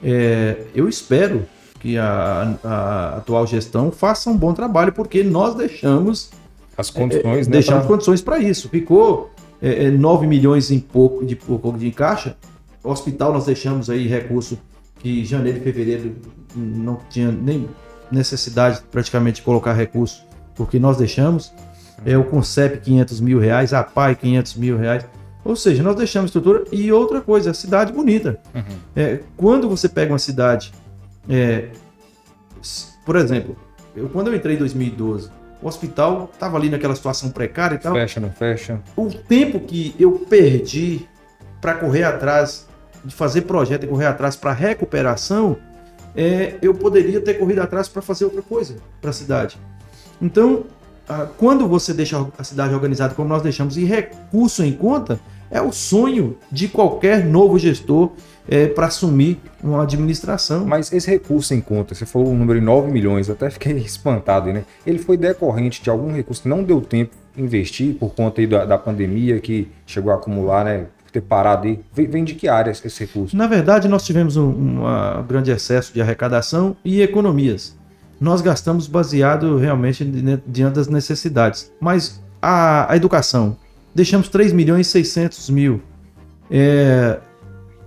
[0.02, 1.46] é, eu espero
[1.84, 6.32] que a, a, atual gestão faça um bom trabalho, porque nós deixamos
[6.78, 7.92] as condições, é, né, deixamos pra...
[7.92, 8.70] condições para isso.
[8.70, 9.30] Ficou
[9.62, 12.38] é, 9 é, milhões em pouco de pouco de caixa.
[12.82, 14.58] O hospital nós deixamos aí recurso
[15.00, 16.16] que janeiro e fevereiro
[16.56, 17.68] não tinha nem
[18.10, 20.24] necessidade praticamente de colocar recurso,
[20.56, 21.52] porque nós deixamos.
[22.06, 25.06] É o Concep 500 mil reais, a PAI 500 mil reais.
[25.44, 28.40] Ou seja, nós deixamos estrutura e outra coisa, a cidade bonita.
[28.56, 28.64] Uhum.
[28.96, 30.74] É, quando você pega uma cidade,
[31.30, 31.70] é,
[33.06, 33.56] por exemplo,
[33.96, 35.30] eu, quando eu entrei em 2012,
[35.62, 37.94] o hospital estava ali naquela situação precária e tal.
[37.94, 38.82] Fecha, não fecha.
[38.96, 41.08] O tempo que eu perdi
[41.62, 42.68] para correr atrás,
[43.04, 45.58] de fazer projeto e correr atrás para recuperação,
[46.16, 49.58] é, eu poderia ter corrido atrás para fazer outra coisa para a cidade.
[50.22, 50.66] Então,
[51.38, 55.20] quando você deixa a cidade organizada como nós deixamos e recurso em conta,
[55.52, 58.12] é o sonho de qualquer novo gestor
[58.48, 60.66] é, para assumir uma administração.
[60.66, 64.52] Mas esse recurso em conta, você falou o número de 9 milhões, até fiquei espantado,
[64.52, 64.64] né?
[64.86, 68.66] Ele foi decorrente de algum recurso que não deu tempo de investir por conta da,
[68.66, 70.86] da pandemia que chegou a acumular, né?
[71.14, 71.80] ter parado aí.
[71.94, 73.38] Vem de que área esse recurso?
[73.38, 77.78] Na verdade, nós tivemos um, um grande excesso de arrecadação e economias.
[78.20, 80.04] Nós gastamos baseado realmente
[80.48, 81.72] diante das necessidades.
[81.80, 83.56] Mas a, a educação,
[83.94, 85.82] deixamos 3 milhões e 600 mil.
[86.50, 87.20] É,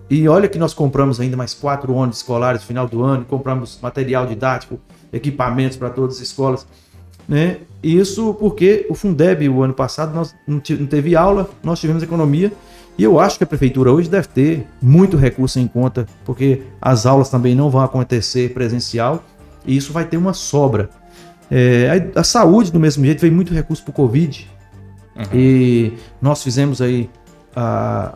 [0.08, 3.78] e olha que nós compramos ainda mais quatro ônibus escolares no final do ano, compramos
[3.82, 4.78] material didático,
[5.12, 6.66] equipamentos para todas as escolas.
[7.28, 7.58] Né?
[7.82, 12.52] Isso porque o Fundeb, o ano passado, nós não teve aula, nós tivemos economia.
[12.96, 17.04] E eu acho que a prefeitura hoje deve ter muito recurso em conta, porque as
[17.04, 19.22] aulas também não vão acontecer presencial
[19.66, 20.88] e isso vai ter uma sobra.
[21.50, 24.48] É, a, a, saúde, do mesmo jeito, veio muito recurso para o Covid.
[25.14, 25.24] Uhum.
[25.34, 25.92] E
[26.22, 27.10] nós fizemos aí
[27.54, 28.14] a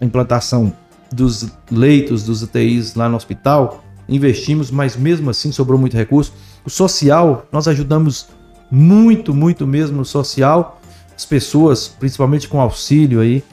[0.00, 0.72] implantação
[1.12, 6.32] dos leitos dos UTIs lá no hospital, investimos, mas mesmo assim sobrou muito recurso.
[6.64, 8.28] O social, nós ajudamos
[8.70, 10.80] muito, muito mesmo no social,
[11.14, 13.44] as pessoas, principalmente com auxílio aí,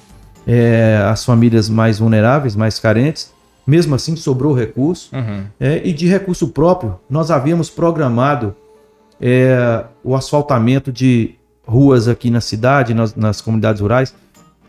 [0.47, 3.31] é, as famílias mais vulneráveis, mais carentes.
[3.67, 5.15] Mesmo assim, sobrou recurso.
[5.15, 5.43] Uhum.
[5.59, 8.55] É, e de recurso próprio, nós havíamos programado
[9.21, 11.35] é, o asfaltamento de
[11.67, 14.15] ruas aqui na cidade, nas, nas comunidades rurais.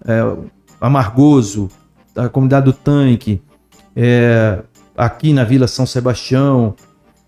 [0.04, 0.20] É,
[0.80, 1.70] Amargoso,
[2.16, 3.40] a comunidade do Tanque,
[3.94, 4.60] é,
[4.96, 6.74] aqui na Vila São Sebastião.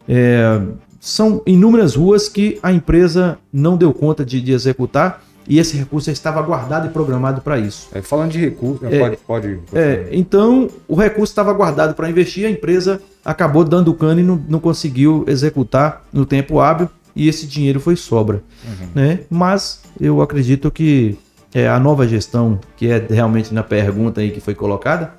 [0.08, 0.60] É,
[1.00, 6.10] são inúmeras ruas que a empresa não deu conta de, de executar e esse recurso
[6.10, 7.88] estava guardado e programado para isso.
[7.92, 9.16] É, falando de recurso, é, pode.
[9.26, 14.22] pode é, então, o recurso estava guardado para investir, a empresa acabou dando cano e
[14.22, 18.42] não, não conseguiu executar no tempo hábil e esse dinheiro foi sobra.
[18.64, 18.88] Uhum.
[18.94, 19.20] Né?
[19.28, 21.18] Mas eu acredito que
[21.54, 25.14] é, a nova gestão, que é realmente na pergunta aí que foi colocada,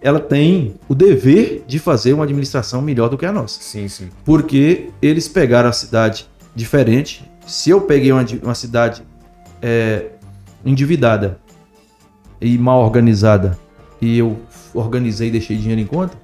[0.00, 3.60] ela tem o dever de fazer uma administração melhor do que a nossa.
[3.60, 4.08] Sim, sim.
[4.24, 7.28] Porque eles pegaram a cidade diferente.
[7.46, 9.02] Se eu peguei uma, uma cidade
[9.60, 10.06] é,
[10.64, 11.38] endividada
[12.40, 13.58] e mal organizada
[14.00, 14.38] e eu
[14.72, 16.16] organizei e deixei dinheiro em conta,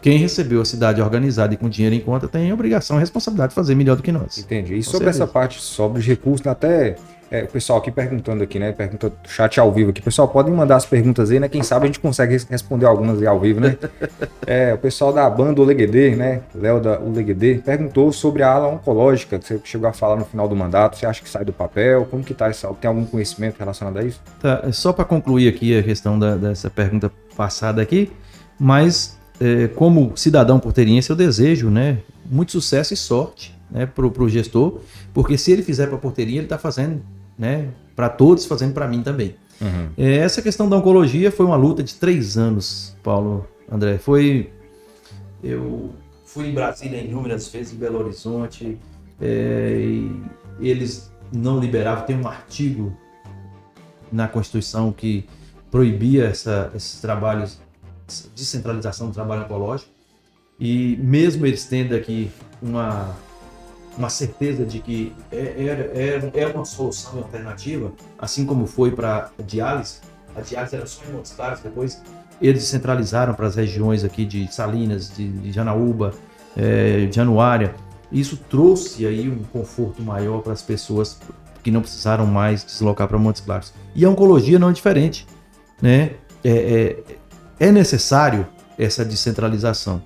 [0.00, 3.50] quem recebeu a cidade organizada e com dinheiro em conta tem a obrigação e responsabilidade
[3.50, 4.38] de fazer melhor do que nós.
[4.38, 4.76] Entendi.
[4.76, 5.24] E sobre certeza.
[5.24, 6.94] essa parte sobre os recursos, até
[7.30, 8.72] é, o pessoal aqui perguntando aqui, né?
[8.72, 10.00] Pergunta do chat ao vivo aqui.
[10.00, 11.48] Pessoal, podem mandar as perguntas aí, né?
[11.48, 13.76] Quem sabe a gente consegue responder algumas aí ao vivo, né?
[14.46, 16.42] é, o pessoal da banda Oleguedê, né?
[16.54, 20.48] Léo da Oleguedê, perguntou sobre a ala oncológica, que você chegou a falar no final
[20.48, 20.96] do mandato.
[20.96, 22.06] Você acha que sai do papel?
[22.08, 22.72] Como que tá essa?
[22.74, 24.20] Tem algum conhecimento relacionado a isso?
[24.40, 28.12] Tá, é só para concluir aqui a questão da, dessa pergunta passada aqui,
[28.58, 31.98] mas é, como cidadão porteriense, eu desejo, né?
[32.30, 34.80] Muito sucesso e sorte né, para o gestor,
[35.12, 37.02] porque se ele fizer para a porteirinha, ele está fazendo
[37.38, 37.68] né?
[37.94, 39.36] Para todos, fazendo para mim também.
[39.60, 39.88] Uhum.
[39.96, 43.98] É, essa questão da oncologia foi uma luta de três anos, Paulo André.
[43.98, 44.52] Foi.
[45.42, 45.90] Eu
[46.24, 48.78] fui em Brasília inúmeras vezes, em Belo Horizonte,
[49.20, 52.04] é, e eles não liberavam.
[52.04, 52.96] Tem um artigo
[54.12, 55.26] na Constituição que
[55.70, 57.60] proibia essa, esses trabalhos,
[58.34, 59.90] descentralização do trabalho oncológico.
[60.58, 62.30] E mesmo eles tendo aqui
[62.62, 63.14] uma
[63.96, 69.42] uma certeza de que era, era, era uma solução alternativa, assim como foi para a
[69.42, 70.00] diálise.
[70.34, 72.02] A diálise era só em Montes Claros, depois
[72.40, 76.12] eles descentralizaram para as regiões aqui de Salinas, de, de Janaúba,
[76.56, 77.74] é, de Januária.
[78.12, 81.18] Isso trouxe aí um conforto maior para as pessoas
[81.62, 83.72] que não precisaram mais deslocar para Montes Claros.
[83.94, 85.26] E a oncologia não é diferente,
[85.80, 86.12] né?
[86.44, 87.02] É,
[87.58, 88.46] é, é necessário
[88.78, 90.02] essa descentralização.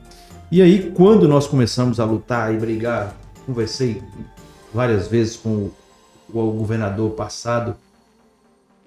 [0.50, 3.14] E aí, quando nós começamos a lutar e brigar
[3.46, 4.02] conversei
[4.72, 5.70] várias vezes com
[6.28, 7.74] o, governador passado,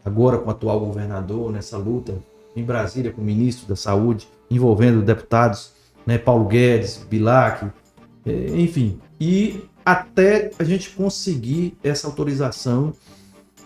[0.04, 2.18] agora com o atual governador, nessa luta,
[2.56, 5.72] em Brasília com o ministro da Saúde, envolvendo deputados,
[6.06, 7.66] né, Paulo Guedes, Bilac,
[8.26, 12.94] é, enfim, e até a gente conseguir essa autorização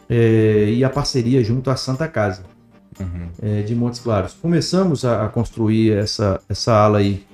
[0.10, 2.44] é, e a parceria junto à Santa Casa
[3.00, 3.30] uhum.
[3.42, 4.34] é, de Montes Claros.
[4.34, 7.26] Começamos a, a, construir essa, essa ala aí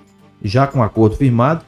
[0.44, 1.64] já com acordo firmado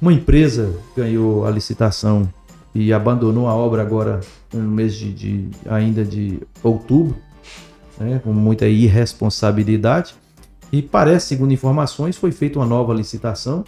[0.00, 2.28] uma empresa ganhou a licitação
[2.74, 4.20] e abandonou a obra agora
[4.52, 7.16] no mês de, de ainda de outubro,
[7.98, 10.14] né, com muita irresponsabilidade.
[10.72, 13.64] E parece, segundo informações, foi feita uma nova licitação.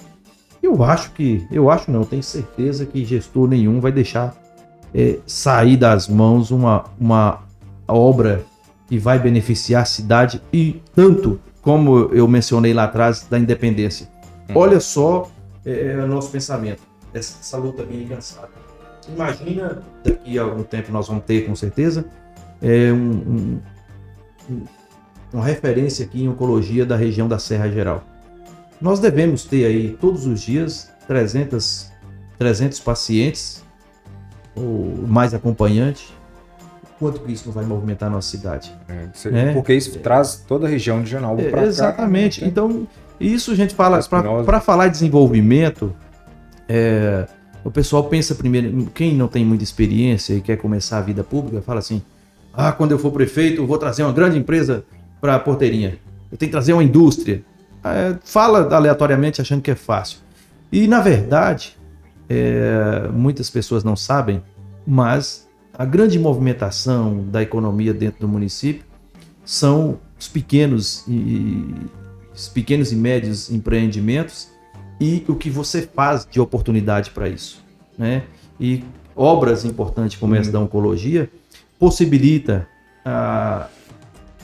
[0.63, 4.35] Eu acho que, eu acho não, tenho certeza que gestor nenhum vai deixar
[4.93, 7.45] é, sair das mãos uma, uma
[7.87, 8.45] obra
[8.89, 14.09] que vai beneficiar a cidade e tanto como eu mencionei lá atrás da independência.
[14.49, 14.57] Uhum.
[14.57, 15.29] Olha só
[15.67, 18.67] é, é o nosso pensamento, essa, essa luta bem incansável.
[19.09, 22.05] Imagina, daqui a algum tempo nós vamos ter, com certeza,
[22.63, 23.61] é, um,
[24.51, 24.65] um,
[25.33, 28.05] uma referência aqui em oncologia da região da Serra Geral.
[28.81, 31.91] Nós devemos ter aí todos os dias 300,
[32.39, 33.65] 300 pacientes
[34.55, 36.13] ou mais acompanhantes.
[36.99, 38.75] Quanto que isso não vai movimentar a nossa cidade?
[38.89, 39.53] É, é.
[39.53, 41.63] Porque isso traz toda a região de é, para cá.
[41.67, 42.41] Exatamente.
[42.41, 42.49] Né?
[42.49, 42.87] Então,
[43.21, 44.01] isso a gente fala,
[44.45, 45.95] para falar de desenvolvimento,
[46.69, 47.27] é,
[47.65, 51.61] o pessoal pensa primeiro, quem não tem muita experiência e quer começar a vida pública,
[51.63, 52.03] fala assim:
[52.53, 54.85] ah, quando eu for prefeito, eu vou trazer uma grande empresa
[55.21, 55.99] para a porteirinha.
[56.31, 57.43] Eu tenho que trazer uma indústria.
[57.85, 60.19] É, fala aleatoriamente achando que é fácil.
[60.73, 61.77] E, na verdade,
[62.29, 64.43] é, muitas pessoas não sabem,
[64.87, 68.85] mas a grande movimentação da economia dentro do município
[69.45, 71.75] são os pequenos e,
[72.53, 74.49] pequenos e médios empreendimentos
[75.01, 77.65] e o que você faz de oportunidade para isso.
[77.99, 78.23] Né?
[78.61, 81.31] E obras importantes como essa da oncologia
[81.79, 82.67] possibilita
[83.05, 83.69] ah,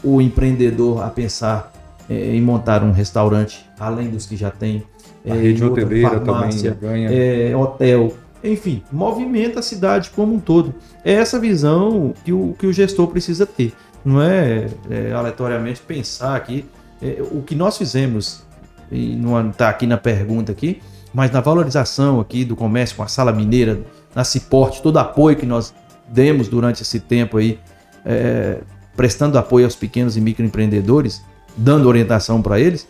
[0.02, 1.72] o empreendedor a pensar
[2.08, 4.82] é, em montar um restaurante, além dos que já tem.
[5.24, 7.10] A é, rede hoteleira farmácia, também ganha.
[7.12, 10.74] É, hotel, enfim, movimenta a cidade como um todo.
[11.04, 13.72] É essa visão que o, que o gestor precisa ter.
[14.04, 16.64] Não é, é aleatoriamente pensar aqui.
[17.02, 18.42] É, o que nós fizemos,
[18.90, 20.80] e não está aqui na pergunta aqui,
[21.12, 23.80] mas na valorização aqui do comércio com a sala mineira,
[24.14, 25.74] na Ciporte, todo apoio que nós
[26.08, 27.58] demos durante esse tempo aí,
[28.04, 28.58] é,
[28.96, 31.22] prestando apoio aos pequenos e microempreendedores,
[31.56, 32.86] dando orientação para eles,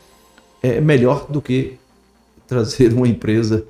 [0.63, 1.79] é melhor do que
[2.47, 3.65] trazer uma empresa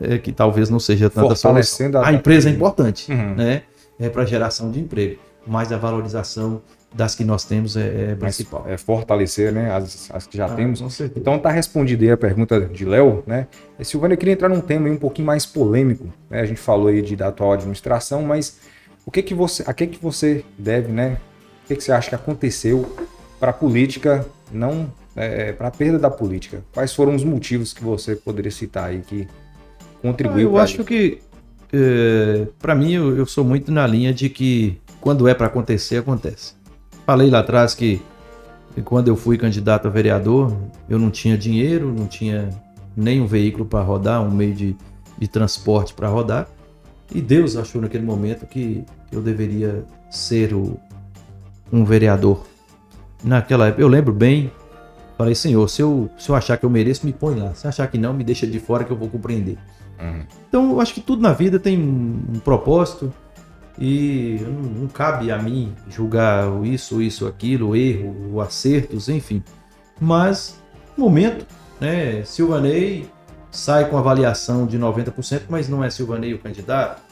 [0.00, 1.90] é, que talvez não seja tanta solução.
[2.00, 3.34] A, a empresa é importante, uhum.
[3.34, 3.62] né?
[3.98, 6.62] É para geração de emprego, mas a valorização
[6.94, 8.64] das que nós temos é, é principal.
[8.66, 10.80] É fortalecer, né, as, as que já ah, temos.
[11.16, 13.46] Então tá respondida aí a pergunta de Léo, né?
[13.82, 16.40] Silvana, eu queria entrar num tema um pouquinho mais polêmico, né?
[16.40, 18.58] A gente falou aí de, da atual administração, mas
[19.04, 21.18] o que que você, a que que você deve, né?
[21.64, 22.90] O que, que você acha que aconteceu
[23.38, 26.64] para a política não, é, para a perda da política?
[26.72, 29.28] Quais foram os motivos que você poderia citar aí que
[30.00, 30.48] contribuiu?
[30.48, 30.84] Ah, eu acho isso?
[30.84, 31.18] que,
[31.72, 35.98] é, para mim, eu, eu sou muito na linha de que quando é para acontecer,
[35.98, 36.54] acontece.
[37.08, 38.02] Falei lá atrás que
[38.84, 40.54] quando eu fui candidato a vereador,
[40.90, 42.50] eu não tinha dinheiro, não tinha
[42.94, 44.76] nem um veículo para rodar, um meio de,
[45.18, 46.46] de transporte para rodar.
[47.10, 50.78] E Deus achou naquele momento que eu deveria ser o,
[51.72, 52.44] um vereador.
[53.24, 54.52] Naquela época, eu lembro bem,
[55.16, 57.54] falei, Senhor, se eu, se eu achar que eu mereço, me põe lá.
[57.54, 59.56] Se achar que não, me deixa de fora que eu vou compreender.
[59.98, 60.26] Uhum.
[60.46, 63.10] Então, eu acho que tudo na vida tem um propósito
[63.80, 69.42] e não, não, cabe a mim julgar isso, isso, aquilo, erro, acertos, enfim.
[70.00, 70.60] Mas,
[70.96, 71.46] momento,
[71.80, 72.24] né?
[72.24, 73.08] Silvanei
[73.50, 77.02] sai com avaliação de 90%, mas não é Silvanei o candidato.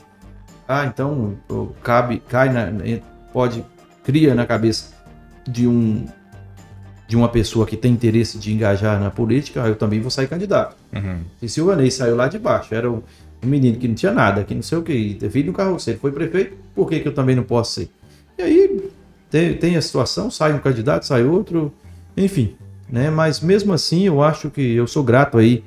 [0.68, 1.37] Ah, então
[1.83, 2.66] cabe, cai na,
[3.33, 3.64] pode
[4.02, 4.92] cria na cabeça
[5.46, 6.07] de um
[7.09, 10.76] de uma pessoa que tem interesse de engajar na política, eu também vou sair candidato.
[10.92, 11.20] Uhum.
[11.40, 13.00] E Silvanei saiu lá de baixo, era um,
[13.44, 16.12] um, menino que não tinha nada, que não sei o que, filho do carroceiro, foi
[16.12, 17.90] prefeito, por que, que eu também não posso ser?
[18.38, 18.90] E aí
[19.31, 21.72] tem, tem a situação, sai um candidato, sai outro,
[22.16, 22.57] enfim,
[22.88, 23.11] né?
[23.11, 25.64] Mas mesmo assim, eu acho que eu sou grato aí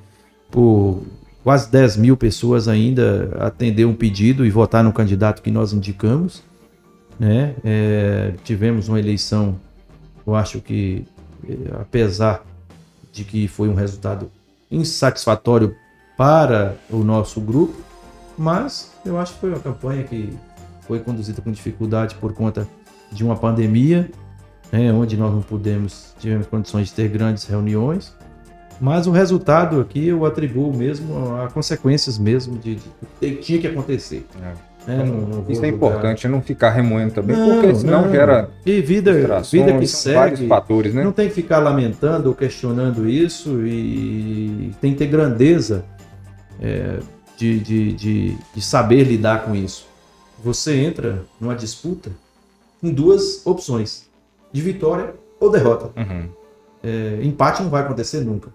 [0.49, 1.03] por
[1.43, 6.43] quase 10 mil pessoas ainda atender um pedido e votar no candidato que nós indicamos.
[7.19, 7.55] Né?
[7.63, 9.59] É, tivemos uma eleição,
[10.25, 11.05] eu acho que,
[11.47, 12.45] é, apesar
[13.11, 14.31] de que foi um resultado
[14.71, 15.75] insatisfatório
[16.19, 17.81] para o nosso grupo,
[18.37, 20.37] mas eu acho que foi uma campanha que
[20.81, 22.67] foi conduzida com dificuldade por conta
[23.09, 24.11] de uma pandemia,
[24.69, 28.13] né, onde nós não pudemos, tivemos condições de ter grandes reuniões,
[28.81, 32.89] mas o resultado aqui eu atribuo mesmo a consequências mesmo de, de,
[33.21, 34.27] que tinha que acontecer.
[34.43, 34.91] É.
[34.91, 35.05] Né?
[35.05, 38.11] Não, não Isso é importante, não ficar remoendo também, não, porque senão não.
[38.11, 38.49] gera.
[38.65, 40.15] E vida, vida que segue.
[40.15, 41.01] Vários fatores, né?
[41.01, 45.85] Não tem que ficar lamentando ou questionando isso e tem que ter grandeza
[46.61, 46.99] é,
[47.37, 49.87] de, de, de, de saber lidar com isso.
[50.43, 52.11] Você entra numa disputa
[52.81, 54.09] com duas opções:
[54.51, 55.91] de vitória ou derrota.
[55.99, 56.29] Uhum.
[56.81, 58.53] É, empate não vai acontecer nunca.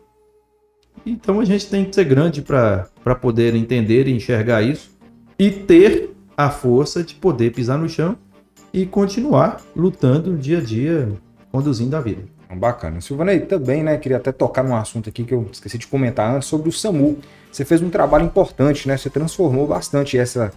[1.04, 4.90] Então a gente tem que ser grande para poder entender e enxergar isso
[5.38, 8.16] e ter a força de poder pisar no chão
[8.72, 11.08] e continuar lutando dia a dia,
[11.50, 12.22] conduzindo a vida.
[12.54, 13.00] Bacana.
[13.00, 13.96] Silvanei, também, né?
[13.96, 17.18] Queria até tocar num assunto aqui que eu esqueci de comentar antes sobre o SAMU.
[17.54, 18.96] Você fez um trabalho importante, né?
[18.96, 20.52] Você transformou bastante essa,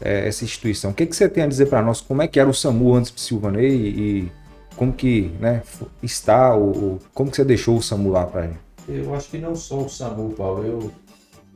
[0.00, 0.90] essa instituição.
[0.90, 2.00] O que, que você tem a dizer para nós?
[2.00, 4.32] Como é que era o SAMU antes de Silvanei e
[4.74, 5.62] como que né,
[6.02, 8.58] está, ou, como que você deixou o SAMU lá para gente?
[8.88, 10.64] Eu acho que não só o SAMU, Paulo.
[10.64, 10.90] Eu,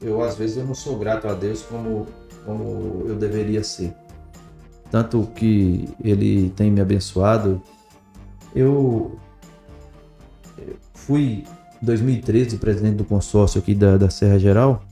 [0.03, 2.07] eu às vezes eu não sou grato a Deus como,
[2.45, 3.91] como eu deveria ser.
[4.91, 7.63] Tanto que Ele tem me abençoado.
[8.55, 9.19] Eu
[10.93, 11.43] fui
[11.85, 14.85] 2013 presidente do consórcio aqui da, da Serra Geral,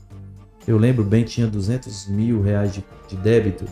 [0.67, 3.65] eu lembro bem, tinha 200 mil reais de, de débito.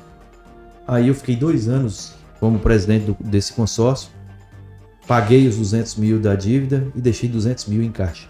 [0.87, 4.09] Aí eu fiquei dois anos como presidente do, desse consórcio,
[5.07, 8.27] paguei os 200 mil da dívida e deixei 200 mil em caixa.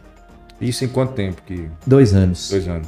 [0.60, 1.42] Isso em quanto tempo?
[1.44, 1.68] que?
[1.88, 2.50] Dois anos.
[2.50, 2.88] Dois anos.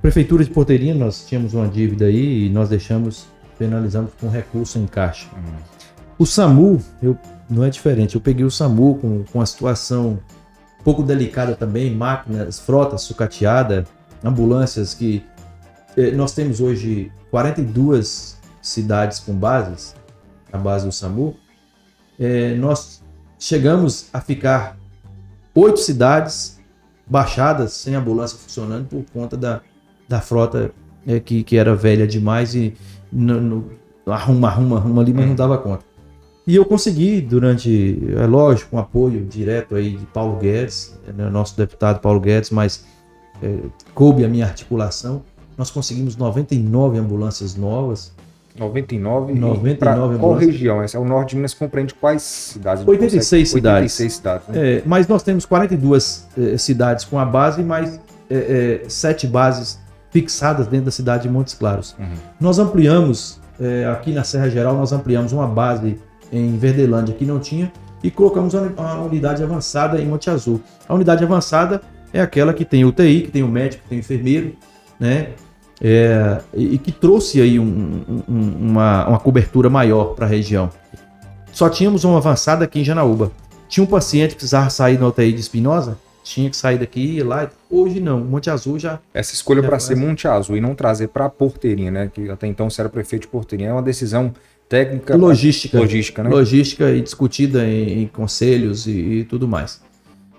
[0.00, 3.26] Prefeitura de Porteirinha, nós tínhamos uma dívida aí e nós deixamos,
[3.58, 5.26] penalizamos com recurso em caixa.
[5.36, 5.78] Uhum.
[6.18, 7.18] O SAMU, eu,
[7.50, 8.14] não é diferente.
[8.14, 10.18] Eu peguei o SAMU com, com a situação
[10.88, 13.84] pouco delicada também, máquinas, frotas sucateada,
[14.24, 15.22] ambulâncias que
[15.94, 19.94] eh, nós temos hoje 42 cidades com bases,
[20.50, 21.36] a base do SAMU.
[22.18, 23.02] Eh, nós
[23.38, 24.78] chegamos a ficar
[25.54, 26.58] oito cidades
[27.06, 29.60] baixadas sem ambulância funcionando por conta da,
[30.08, 30.70] da frota
[31.06, 32.74] é, que, que era velha demais e
[33.12, 33.70] no, no,
[34.06, 35.84] arruma, arruma, arruma ali, mas não dava conta.
[36.48, 41.54] E eu consegui, durante, é lógico, um apoio direto aí de Paulo Guedes, né, nosso
[41.54, 42.86] deputado Paulo Guedes, mas
[43.42, 43.58] é,
[43.94, 45.22] coube a minha articulação.
[45.58, 48.14] Nós conseguimos 99 ambulâncias novas.
[48.58, 49.34] 99?
[49.34, 50.82] 99 Qual região?
[50.82, 52.82] Essa é o norte de Minas compreende quais cidades?
[52.88, 54.00] 86 cidades.
[54.00, 54.48] 86 cidades.
[54.48, 54.76] Né?
[54.76, 59.78] É, mas nós temos 42 é, cidades com a base, mais é, é, sete bases
[60.10, 61.94] fixadas dentro da cidade de Montes Claros.
[61.98, 62.06] Uhum.
[62.40, 65.98] Nós ampliamos, é, aqui na Serra Geral, nós ampliamos uma base
[66.32, 67.72] em Verdelândia que não tinha
[68.02, 70.60] e colocamos uma unidade avançada em Monte Azul.
[70.88, 71.80] A unidade avançada
[72.12, 74.54] é aquela que tem UTI, que tem o médico, que tem o enfermeiro,
[74.98, 75.30] né?
[75.80, 80.70] É, e, que trouxe aí um, um, uma, uma cobertura maior para a região.
[81.52, 83.30] Só tínhamos uma avançada aqui em Janaúba.
[83.68, 87.18] Tinha um paciente que precisava sair da UTI de Espinosa, tinha que sair daqui e
[87.18, 87.48] ir lá.
[87.70, 88.98] Hoje não, Monte Azul já.
[89.14, 92.10] Essa escolha para ser Monte Azul e não trazer para Porteirinha, né?
[92.12, 94.34] Que até então você era prefeito de Porteirinha, é uma decisão
[94.68, 95.16] técnica.
[95.16, 95.78] Logística.
[95.78, 96.30] Logística, né?
[96.30, 99.80] Logística e discutida em, em conselhos e, e, tudo mais.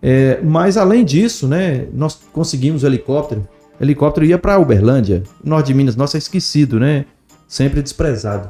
[0.02, 3.48] É, mas além disso, né, nós conseguimos o helicóptero.
[3.80, 5.96] O helicóptero ia para Uberlândia, norte de Minas.
[5.96, 7.06] Nossa, é esquecido, né?
[7.48, 8.50] Sempre desprezado.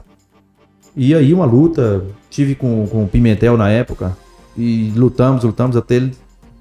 [0.96, 4.18] E aí uma luta, tive com, com o Pimentel na época
[4.58, 6.12] e lutamos, lutamos até ele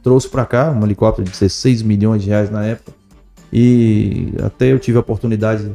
[0.02, 2.92] trouxe para cá um helicóptero de 16 milhões de reais na época.
[3.52, 5.72] E até eu tive a oportunidade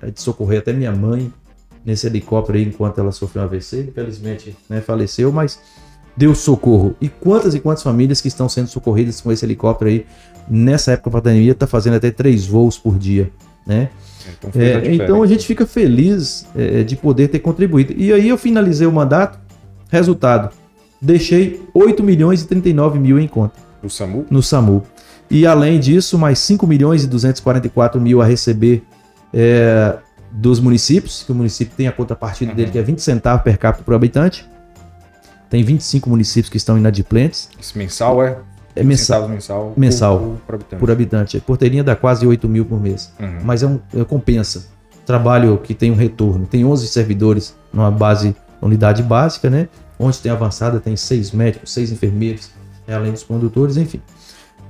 [0.00, 1.32] eh, de socorrer até minha mãe
[1.84, 3.86] nesse helicóptero aí enquanto ela sofreu um AVC.
[3.88, 5.58] Infelizmente, né, faleceu, mas
[6.16, 6.94] deu socorro.
[7.00, 10.06] E quantas e quantas famílias que estão sendo socorridas com esse helicóptero aí
[10.48, 13.30] nessa época da pandemia está fazendo até três voos por dia,
[13.66, 13.90] né?
[14.38, 17.92] Então, é, a então a gente fica feliz é, de poder ter contribuído.
[17.96, 19.38] E aí eu finalizei o mandato,
[19.90, 20.54] resultado,
[21.00, 23.54] deixei 8 milhões e 39 mil em conta.
[23.82, 24.26] No SAMU?
[24.30, 24.82] No SAMU.
[25.30, 28.82] E além disso, mais 5 milhões e 244 mil a receber
[29.32, 29.98] é,
[30.34, 32.56] dos municípios, que o município tem a contrapartida uhum.
[32.56, 34.48] dele, que é 20 centavos per capita por habitante.
[35.48, 37.48] Tem 25 municípios que estão inadimplentes.
[37.60, 38.38] Esse mensal é?
[38.74, 39.28] É mensal.
[39.28, 40.80] Mensal, mensal por, por, habitante.
[40.80, 41.40] por habitante.
[41.40, 43.12] Porteirinha dá quase 8 mil por mês.
[43.20, 43.38] Uhum.
[43.44, 44.66] Mas é um, é compensa.
[45.06, 46.46] Trabalho que tem um retorno.
[46.46, 49.68] Tem 11 servidores numa base, unidade básica, né?
[49.96, 52.50] Onde tem avançada, tem 6 médicos, 6 enfermeiros,
[52.88, 54.00] é, além dos condutores, enfim.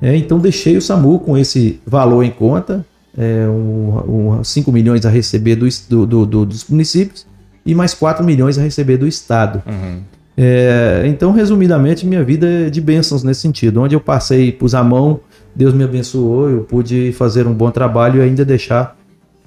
[0.02, 2.84] É, então deixei o SAMU com esse valor em conta,
[3.16, 7.26] é, um, um 5 milhões a receber do, do, do, dos municípios
[7.64, 9.62] e mais 4 milhões a receber do Estado.
[9.66, 10.00] Uhum.
[10.36, 13.80] É, então, resumidamente, minha vida é de bênçãos nesse sentido.
[13.80, 15.20] Onde eu passei, pus a mão,
[15.54, 18.96] Deus me abençoou, eu pude fazer um bom trabalho e ainda deixar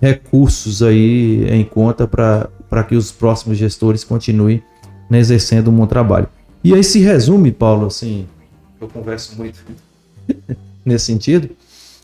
[0.01, 4.63] recursos aí em conta para que os próximos gestores continuem
[5.09, 6.27] né, exercendo um bom trabalho.
[6.63, 8.25] E aí se resume, Paulo, assim,
[8.79, 9.59] eu converso muito
[10.85, 11.49] nesse sentido,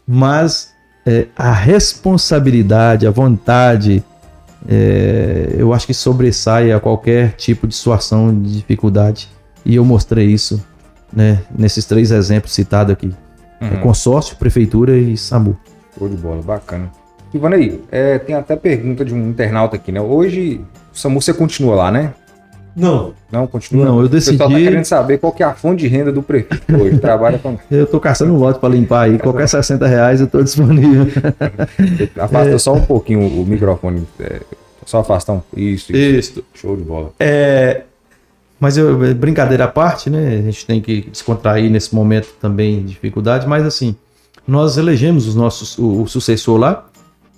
[0.05, 0.72] mas
[1.05, 4.03] é, a responsabilidade, a vontade,
[4.67, 9.29] é, eu acho que sobressai a qualquer tipo de situação de dificuldade.
[9.65, 10.65] E eu mostrei isso
[11.11, 13.13] né, nesses três exemplos citados aqui:
[13.59, 13.73] é uhum.
[13.73, 15.57] é consórcio, prefeitura e SAMU.
[15.97, 16.89] Show de bola, bacana.
[17.33, 19.99] Ivanei, é, tem até pergunta de um internauta aqui, né?
[19.99, 20.61] Hoje
[20.93, 22.13] o SAMU você continua lá, né?
[22.75, 23.13] Não.
[23.31, 23.85] Não, continua.
[23.85, 24.35] Não, eu decidi.
[24.35, 26.97] O pessoal tá querendo saber qual que é a fonte de renda do prefeito hoje.
[26.97, 27.57] Trabalha com.
[27.69, 29.19] eu tô caçando um lote para limpar aí.
[29.19, 31.07] Qualquer 60 reais eu tô disponível.
[32.17, 32.57] Afasta é...
[32.57, 34.07] só um pouquinho o microfone.
[34.19, 34.41] É...
[34.85, 35.41] Só afastar um.
[35.55, 35.95] Isso, isso.
[35.95, 36.43] isso.
[36.53, 37.11] Show de bola.
[37.19, 37.83] É.
[38.59, 40.37] Mas eu, brincadeira à parte, né?
[40.37, 43.93] A gente tem que descontrair nesse momento também de dificuldade, mas assim,
[44.47, 46.85] nós elegemos os nossos, o, o sucessor lá,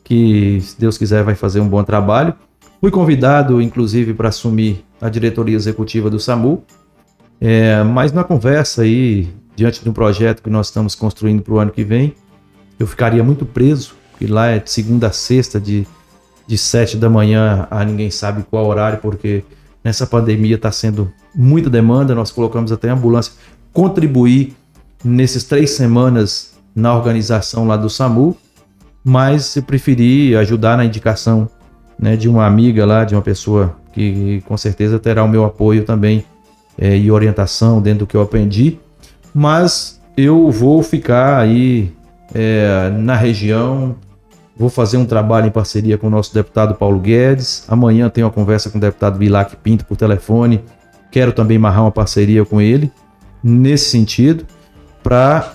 [0.04, 2.34] que, se Deus quiser, vai fazer um bom trabalho.
[2.86, 6.64] Fui convidado, inclusive, para assumir a diretoria executiva do SAMU,
[7.42, 11.58] é, mas na conversa aí, diante de um projeto que nós estamos construindo para o
[11.58, 12.14] ano que vem,
[12.78, 15.88] eu ficaria muito preso, porque lá é de segunda a sexta, de,
[16.46, 19.44] de sete da manhã a ninguém sabe qual horário, porque
[19.84, 23.34] nessa pandemia está sendo muita demanda, nós colocamos até ambulância.
[23.74, 24.56] Contribuir
[25.04, 28.38] nesses três semanas na organização lá do SAMU,
[29.04, 31.50] mas eu preferi ajudar na indicação
[31.98, 35.84] né, de uma amiga lá, de uma pessoa que com certeza terá o meu apoio
[35.84, 36.26] também
[36.78, 38.78] é, e orientação dentro do que eu aprendi.
[39.34, 41.94] Mas eu vou ficar aí
[42.34, 43.96] é, na região,
[44.58, 47.66] vou fazer um trabalho em parceria com o nosso deputado Paulo Guedes.
[47.68, 50.62] Amanhã tenho uma conversa com o deputado Vilac Pinto por telefone.
[51.12, 52.92] Quero também marrar uma parceria com ele
[53.46, 54.44] nesse sentido,
[55.04, 55.54] para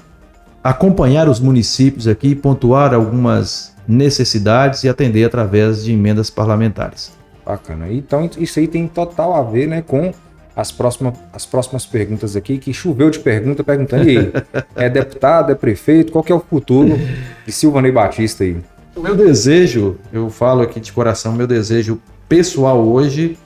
[0.63, 7.13] acompanhar os municípios aqui, pontuar algumas necessidades e atender através de emendas parlamentares.
[7.45, 7.91] Bacana.
[7.91, 10.13] Então isso aí tem total a ver né, com
[10.55, 14.33] as próximas, as próximas perguntas aqui, que choveu de pergunta, perguntando aí,
[14.77, 16.99] é deputado, é prefeito, qual que é o futuro
[17.47, 18.57] de Silvanei Batista aí?
[18.95, 23.39] O meu desejo, eu falo aqui de coração, meu desejo pessoal hoje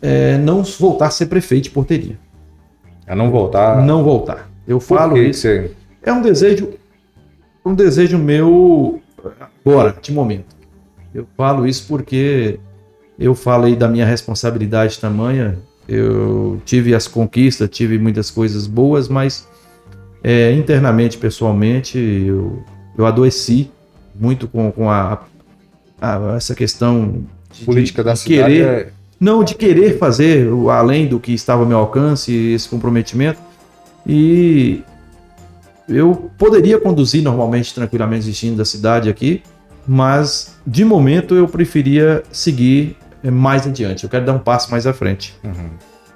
[0.00, 2.18] é não voltar a ser prefeito de porteria.
[3.06, 3.80] É não voltar?
[3.82, 4.50] Não voltar.
[4.66, 5.46] Eu falo isso.
[6.02, 6.70] É um desejo,
[7.64, 9.00] um desejo meu
[9.64, 10.56] agora, de momento.
[11.14, 12.58] Eu falo isso porque
[13.18, 15.58] eu falei da minha responsabilidade tamanha.
[15.88, 19.46] Eu tive as conquistas, tive muitas coisas boas, mas
[20.22, 22.62] é, internamente, pessoalmente, eu,
[22.96, 23.70] eu adoeci
[24.14, 25.22] muito com, com a,
[26.00, 28.92] a, essa questão de, política da de querer, é...
[29.18, 33.40] não de querer fazer além do que estava ao meu alcance, esse comprometimento.
[34.06, 34.82] E
[35.88, 39.42] eu poderia conduzir normalmente, tranquilamente, destino da cidade aqui,
[39.86, 44.04] mas de momento eu preferia seguir é, mais adiante.
[44.04, 45.34] Eu quero dar um passo mais à frente.
[45.42, 45.70] Uhum.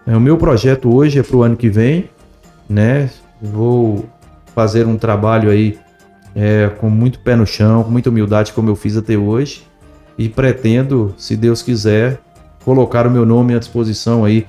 [0.07, 2.09] É, o meu projeto hoje é para o ano que vem,
[2.69, 3.11] né?
[3.43, 4.09] Vou
[4.55, 5.79] fazer um trabalho aí
[6.35, 9.67] é, com muito pé no chão, com muita humildade, como eu fiz até hoje,
[10.17, 12.21] e pretendo, se Deus quiser,
[12.65, 14.47] colocar o meu nome à disposição aí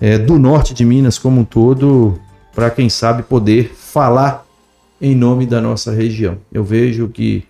[0.00, 2.18] é, do norte de Minas como um todo,
[2.54, 4.46] para quem sabe poder falar
[5.00, 6.38] em nome da nossa região.
[6.52, 7.44] Eu vejo que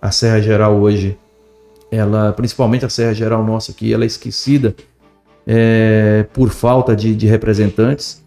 [0.00, 1.18] a Serra Geral hoje,
[1.90, 4.74] ela, principalmente a Serra Geral nossa aqui, ela é esquecida
[5.46, 8.24] é, por falta de, de representantes.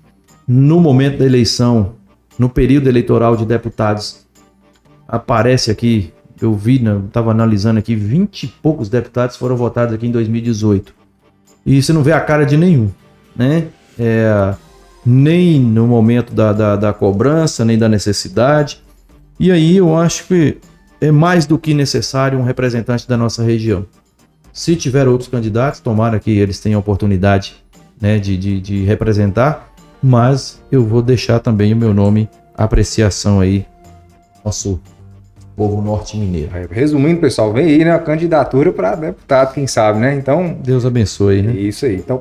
[0.48, 1.94] No momento da eleição,
[2.38, 4.28] no período eleitoral de deputados,
[5.08, 6.76] aparece aqui, eu vi,
[7.08, 10.94] estava né, analisando aqui, 20 e poucos deputados foram votados aqui em 2018.
[11.66, 12.92] E você não vê a cara de nenhum,
[13.36, 13.70] né?
[13.98, 14.54] É,
[15.06, 18.82] nem no momento da, da, da cobrança, nem da necessidade.
[19.40, 20.58] E aí eu acho que
[21.00, 23.86] é mais do que necessário um representante da nossa região.
[24.52, 27.56] Se tiver outros candidatos, tomara que eles tenham oportunidade
[28.02, 29.70] né, de, de, de representar,
[30.02, 33.66] mas eu vou deixar também o meu nome apreciação aí,
[34.44, 34.80] nosso
[35.56, 36.52] povo norte mineiro.
[36.70, 40.16] Resumindo, pessoal, vem aí, né, a candidatura para deputado, quem sabe, né?
[40.16, 41.54] Então, Deus abençoe, né?
[41.54, 41.96] Isso aí.
[41.96, 42.18] Então,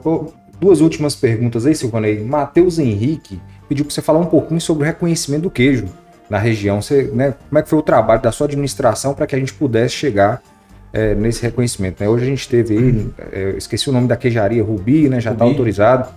[0.65, 2.25] Duas últimas perguntas aí, Silvanei.
[2.25, 3.39] Matheus Henrique
[3.69, 5.85] pediu para você falar um pouquinho sobre o reconhecimento do queijo
[6.31, 6.81] na região.
[6.81, 9.53] Você, né, como é que foi o trabalho da sua administração para que a gente
[9.53, 10.43] pudesse chegar
[10.91, 12.03] é, nesse reconhecimento?
[12.03, 12.09] Né?
[12.09, 15.21] Hoje a gente teve aí, é, esqueci o nome da queijaria Rubi, né?
[15.21, 16.09] Já está autorizado.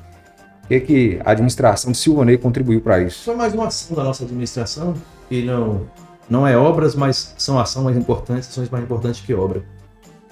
[0.64, 3.26] O que, que a administração de Silvanei contribuiu para isso?
[3.26, 4.94] Foi mais uma ação da nossa administração,
[5.30, 5.82] e não,
[6.30, 9.62] não é obras, mas são ações mais importantes, ações mais importantes que obra.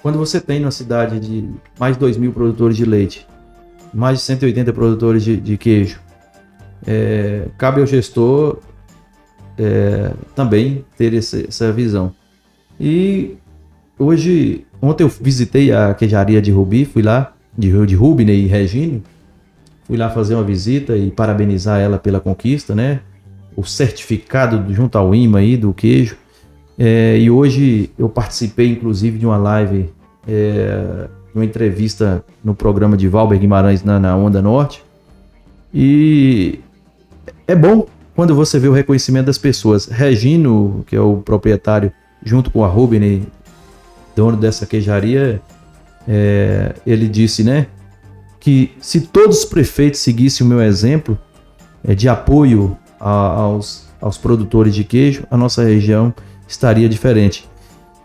[0.00, 3.26] Quando você tem numa cidade de mais de 2 mil produtores de leite,
[3.92, 6.00] mais de 180 produtores de, de queijo.
[6.86, 8.58] É, cabe ao gestor
[9.58, 12.12] é, também ter esse, essa visão.
[12.78, 13.36] E
[13.98, 19.02] hoje, ontem eu visitei a queijaria de Rubi, fui lá, de, de Rubinei e Regine,
[19.84, 23.00] fui lá fazer uma visita e parabenizar ela pela conquista, né?
[23.56, 26.16] O certificado junto ao IMA aí do queijo.
[26.78, 29.88] É, e hoje eu participei, inclusive, de uma live
[30.28, 34.82] é, uma entrevista no programa de Valber Guimarães na, na Onda Norte.
[35.72, 36.60] E
[37.46, 39.86] é bom quando você vê o reconhecimento das pessoas.
[39.86, 41.92] Regino, que é o proprietário,
[42.24, 43.26] junto com a Rubini,
[44.16, 45.42] dono dessa queijaria,
[46.08, 47.66] é, ele disse, né,
[48.40, 51.18] que se todos os prefeitos seguissem o meu exemplo
[51.86, 56.14] é, de apoio a, aos, aos produtores de queijo, a nossa região
[56.48, 57.46] estaria diferente.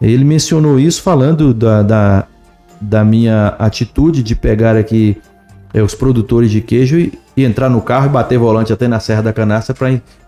[0.02, 2.28] Ele mencionou isso falando da, da
[2.82, 5.22] da minha atitude de pegar aqui
[5.74, 9.00] é, os produtores de queijo e, e, entrar no carro e bater volante até na
[9.00, 9.76] Serra da Canastra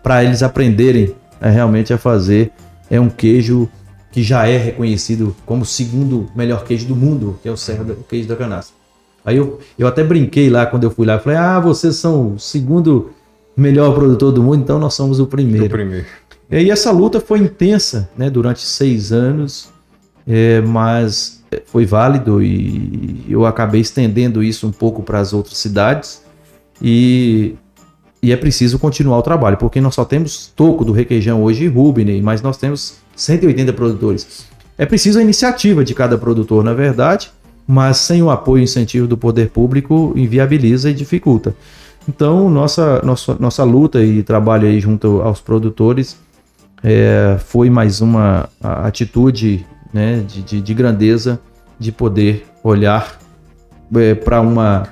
[0.01, 2.51] para eles aprenderem é, realmente a fazer
[2.89, 3.67] é um queijo
[4.11, 7.83] que já é reconhecido como o segundo melhor queijo do mundo, que é o, Serra
[7.83, 8.75] da, o queijo da Canastra.
[9.25, 12.39] Aí eu, eu até brinquei lá quando eu fui lá, falei, ah, vocês são o
[12.39, 13.11] segundo
[13.57, 15.65] melhor produtor do mundo, então nós somos o primeiro.
[15.65, 16.05] O primeiro.
[16.51, 19.69] E essa luta foi intensa, né, durante seis anos,
[20.27, 26.23] é, mas foi válido e eu acabei estendendo isso um pouco para as outras cidades.
[26.81, 27.55] E
[28.23, 31.67] e é preciso continuar o trabalho, porque nós só temos Toco do Requeijão hoje e
[31.67, 34.45] Rubiney, mas nós temos 180 produtores.
[34.77, 37.29] É preciso a iniciativa de cada produtor, na verdade,
[37.67, 41.53] mas sem o apoio e incentivo do poder público inviabiliza e dificulta.
[42.07, 46.17] Então, nossa, nossa, nossa luta e trabalho aí junto aos produtores
[46.81, 51.39] é, foi mais uma atitude né, de, de, de grandeza
[51.79, 53.19] de poder olhar
[53.95, 54.87] é, para uma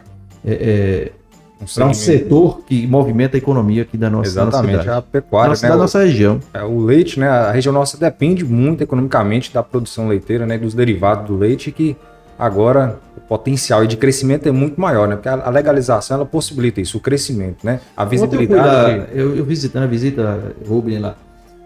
[0.46, 1.22] é, é
[1.62, 4.90] um para um setor que movimenta a economia aqui da nossa, Exatamente, cidade.
[4.90, 5.72] a pecuária, nossa, né?
[5.72, 6.40] Da nossa região.
[6.54, 7.30] É, o leite, né?
[7.30, 10.58] A região nossa depende muito economicamente da produção leiteira, né?
[10.58, 11.96] Dos derivados do leite que
[12.38, 15.16] agora o potencial de crescimento é muito maior, né?
[15.16, 17.80] Porque a legalização ela possibilita isso, o crescimento, né?
[17.96, 19.10] A visibilidade.
[19.14, 21.16] Eu, eu, eu visitando a visita Rubem lá,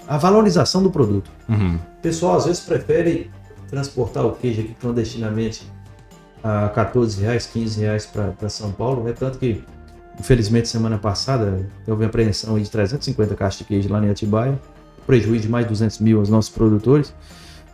[0.08, 1.30] a valorização do produto.
[1.50, 1.76] Uhum.
[1.76, 3.32] O pessoal às vezes prefere
[3.70, 5.68] transportar o queijo aqui clandestinamente
[6.44, 9.14] a 14 reais, 15 reais para São Paulo, né?
[9.14, 9.64] Tanto que
[10.20, 14.60] Infelizmente, semana passada, houve apreensão de 350 caixas de queijo lá em Atibaia,
[15.06, 17.14] prejuízo de mais de 200 mil aos nossos produtores.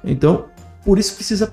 [0.03, 0.45] Então,
[0.83, 1.51] por isso precisa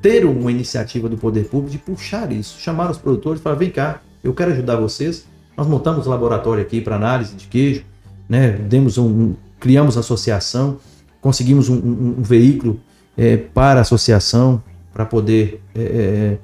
[0.00, 4.00] ter uma iniciativa do poder público de puxar isso, chamar os produtores falar: vem cá,
[4.22, 5.26] eu quero ajudar vocês.
[5.56, 7.84] Nós montamos um laboratório aqui para análise de queijo,
[8.28, 8.52] né?
[8.52, 10.78] Demos um, criamos associação,
[11.20, 12.80] conseguimos um, um, um veículo
[13.16, 14.60] é, para a associação
[14.92, 16.38] para poder é, é,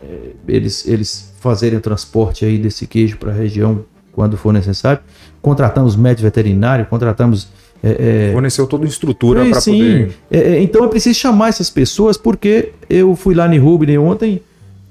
[0.00, 5.02] é, eles, eles fazerem o transporte aí desse queijo para a região quando for necessário.
[5.42, 7.48] Contratamos médico veterinário, contratamos.
[7.82, 8.32] É, é...
[8.32, 10.16] Forneceu toda a estrutura para poder.
[10.60, 14.40] Então é preciso chamar essas pessoas, porque eu fui lá em Rubem ontem,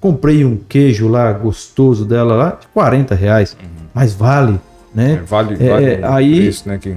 [0.02, 3.56] comprei um queijo lá gostoso dela lá, de 40 reais.
[3.60, 3.88] Uhum.
[3.94, 4.60] Mas vale,
[4.94, 5.24] né?
[5.26, 6.78] vale, vale aí, isso, né?
[6.78, 6.94] Que...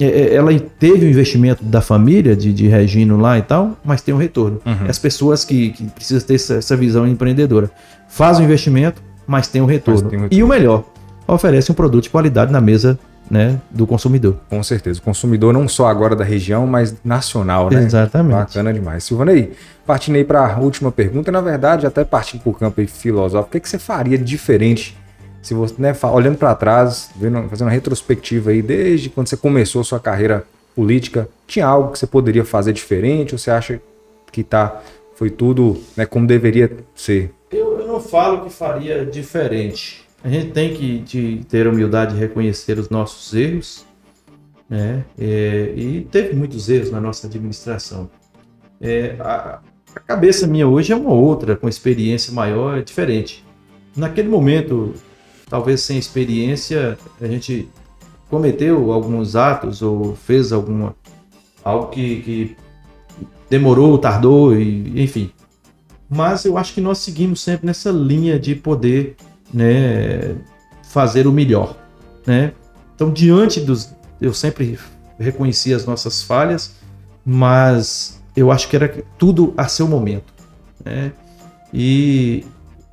[0.00, 4.02] É, é, ela teve o investimento da família de, de Regino lá e tal, mas
[4.02, 4.60] tem um retorno.
[4.64, 4.88] Uhum.
[4.88, 7.70] As pessoas que, que precisam ter essa, essa, visão empreendedora
[8.08, 10.08] fazem o investimento, mas tem um retorno.
[10.08, 10.38] Tem um retorno.
[10.38, 10.84] E o melhor,
[11.26, 12.98] oferece um produto de qualidade na mesa
[13.30, 14.36] né, do consumidor.
[14.50, 14.98] Com certeza.
[14.98, 17.82] O consumidor não só agora da região, mas nacional, né?
[17.82, 18.36] Exatamente.
[18.36, 19.04] Bacana demais.
[19.04, 19.52] Silvanei,
[19.86, 23.52] partindo aí para a última pergunta, na verdade, até partindo para o campo filosófico, o
[23.52, 24.96] que, é que você faria diferente
[25.42, 29.82] se você, né, olhando para trás, vendo, fazendo uma retrospectiva aí, desde quando você começou
[29.82, 33.34] sua carreira política, tinha algo que você poderia fazer diferente?
[33.34, 33.82] Ou você acha
[34.30, 34.80] que tá,
[35.16, 37.34] foi tudo né, como deveria ser?
[37.50, 40.06] Eu, eu não falo que faria diferente.
[40.24, 43.84] A gente tem que de ter humildade de reconhecer os nossos erros,
[44.70, 45.04] né?
[45.18, 48.08] É, e teve muitos erros na nossa administração.
[48.80, 49.60] É, a,
[49.94, 53.44] a cabeça minha hoje é uma outra, com experiência maior, é diferente.
[53.96, 54.94] Naquele momento,
[55.52, 57.68] talvez sem experiência, a gente
[58.30, 60.96] cometeu alguns atos ou fez alguma
[61.62, 62.56] algo que, que
[63.50, 65.30] demorou, tardou, e, enfim.
[66.08, 69.14] Mas eu acho que nós seguimos sempre nessa linha de poder
[69.52, 70.36] né,
[70.84, 71.76] fazer o melhor.
[72.26, 72.54] Né?
[72.94, 73.94] Então, diante dos.
[74.18, 74.78] Eu sempre
[75.18, 76.76] reconheci as nossas falhas,
[77.26, 78.88] mas eu acho que era
[79.18, 80.32] tudo a seu momento.
[80.82, 81.12] Né?
[81.74, 82.42] E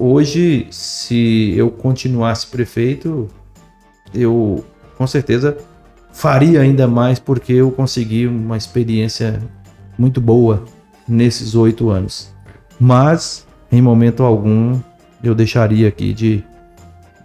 [0.02, 3.28] Hoje, se eu continuasse prefeito,
[4.14, 4.64] eu
[4.98, 5.58] com certeza
[6.14, 9.42] faria ainda mais porque eu consegui uma experiência
[9.98, 10.64] muito boa
[11.06, 12.34] nesses oito anos.
[12.80, 14.80] Mas, em momento algum,
[15.22, 16.46] eu deixaria aqui de,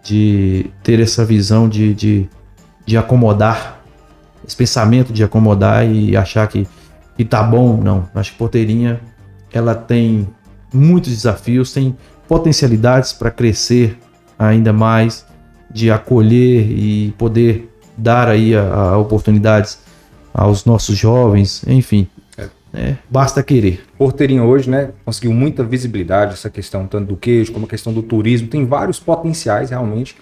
[0.02, 2.28] de ter essa visão de, de,
[2.84, 3.84] de acomodar,
[4.44, 6.66] esse pensamento de acomodar e achar que,
[7.16, 7.76] que tá bom.
[7.76, 9.00] Não, acho que Porteirinha
[9.52, 10.26] ela tem
[10.72, 11.96] muitos desafios, tem
[12.28, 13.98] potencialidades para crescer
[14.38, 15.24] ainda mais,
[15.70, 19.78] de acolher e poder dar aí a, a oportunidades
[20.32, 22.08] aos nossos jovens, enfim.
[22.36, 22.48] É.
[22.72, 22.98] Né?
[23.08, 23.84] Basta querer.
[23.96, 28.02] Porteirinho hoje, né, conseguiu muita visibilidade essa questão tanto do queijo como a questão do
[28.02, 28.48] turismo.
[28.48, 30.16] Tem vários potenciais realmente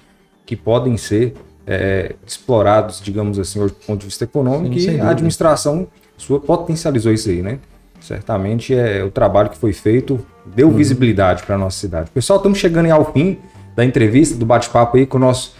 [0.44, 1.34] que podem ser
[1.66, 5.86] é, explorados, digamos assim, hoje, do ponto de vista econômico Sim, e a administração
[6.16, 7.58] sua potencializou isso aí, né?
[8.02, 10.74] Certamente é o trabalho que foi feito deu uhum.
[10.74, 12.10] visibilidade para a nossa cidade.
[12.10, 13.38] Pessoal, estamos chegando ao fim
[13.74, 15.54] da entrevista, do bate-papo aí com o nosso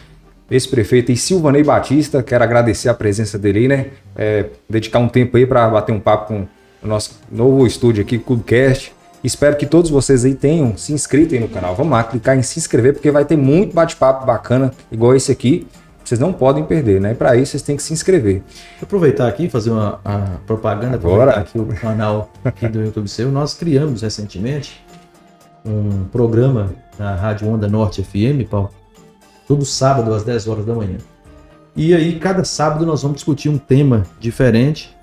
[0.50, 2.22] ex-prefeito Silvanei Batista.
[2.22, 3.86] Quero agradecer a presença dele aí, né?
[4.16, 6.46] É, dedicar um tempo aí para bater um papo com
[6.82, 8.92] o nosso novo estúdio aqui, Clubcast.
[9.24, 11.76] Espero que todos vocês aí tenham se inscrito aí no canal.
[11.76, 15.66] Vamos lá, clicar em se inscrever, porque vai ter muito bate-papo bacana, igual esse aqui.
[16.12, 17.14] Vocês não podem perder, né?
[17.14, 18.42] Para isso, vocês têm que se inscrever.
[18.82, 19.98] Aproveitar aqui, fazer uma
[20.46, 21.30] propaganda, Agora.
[21.40, 23.32] aqui o canal aqui do YouTube seu.
[23.32, 24.84] Nós criamos recentemente
[25.64, 28.68] um programa na Rádio Onda Norte FM, Paulo,
[29.48, 30.98] todo sábado às 10 horas da manhã.
[31.74, 34.94] E aí, cada sábado, nós vamos discutir um tema diferente,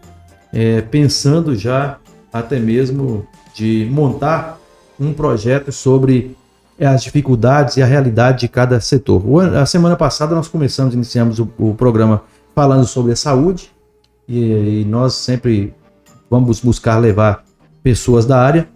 [0.54, 1.98] é, pensando já
[2.32, 4.60] até mesmo de montar
[5.00, 6.38] um projeto sobre
[6.86, 9.22] as dificuldades e a realidade de cada setor.
[9.56, 12.24] A semana passada nós começamos, iniciamos o, o programa
[12.56, 13.72] falando sobre a saúde
[14.28, 15.74] e, e nós sempre
[16.30, 17.44] vamos buscar levar
[17.84, 18.68] pessoas da área.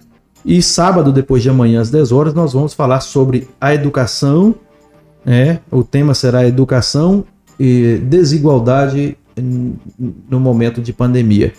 [0.45, 4.55] E sábado, depois de amanhã, às 10 horas, nós vamos falar sobre a educação.
[5.23, 5.59] Né?
[5.71, 7.23] O tema será educação
[7.57, 9.17] e desigualdade
[10.29, 11.53] no momento de pandemia.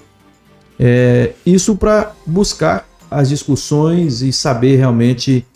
[0.79, 5.47] É, isso para buscar as discussões e saber realmente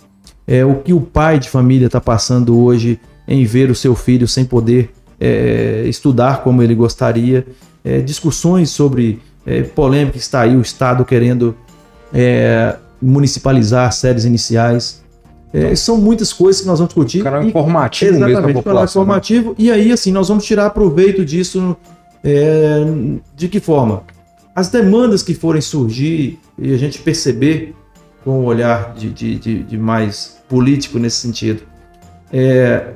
[0.48, 4.26] é, o que o pai de família está passando hoje em ver o seu filho
[4.26, 4.90] sem poder
[5.20, 7.46] é, estudar como ele gostaria,
[7.84, 11.54] é, discussões sobre é, polêmica que está aí, o Estado querendo
[12.14, 15.02] é, municipalizar séries iniciais.
[15.52, 17.22] É, são muitas coisas que nós vamos discutir.
[17.22, 18.84] Canal informativo exatamente, mesmo canal né?
[18.84, 19.50] informativo.
[19.50, 19.54] Né?
[19.58, 21.76] E aí, assim, nós vamos tirar proveito disso
[22.24, 22.84] é,
[23.36, 24.02] de que forma?
[24.54, 27.74] As demandas que forem surgir e a gente perceber
[28.24, 31.62] com um olhar de, de, de, de mais político nesse sentido,
[32.32, 32.94] é,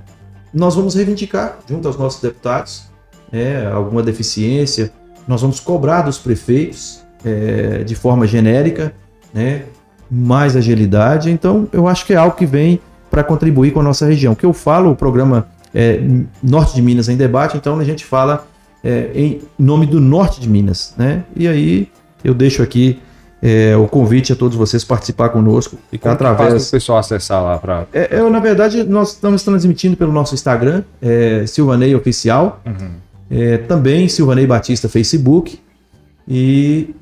[0.53, 2.85] nós vamos reivindicar junto aos nossos deputados
[3.33, 4.93] é, alguma deficiência,
[5.27, 8.93] nós vamos cobrar dos prefeitos é, de forma genérica,
[9.33, 9.65] né,
[10.11, 11.31] mais agilidade.
[11.31, 14.35] Então, eu acho que é algo que vem para contribuir com a nossa região.
[14.35, 16.01] Que eu falo, o programa é,
[16.43, 18.47] Norte de Minas em debate, então a gente fala
[18.85, 21.25] é, em nome do Norte de Minas, né?
[21.35, 21.89] E aí
[22.23, 23.01] eu deixo aqui
[23.43, 25.77] é, o convite a todos vocês participar conosco.
[25.93, 27.89] E como através o pessoal acessar lá para.
[27.93, 32.63] É, é, na verdade, nós estamos transmitindo pelo nosso Instagram, é, Silvanei Oficial.
[32.65, 32.91] Uhum.
[33.29, 35.59] É, também Silvanei Batista Facebook.
[36.29, 36.95] E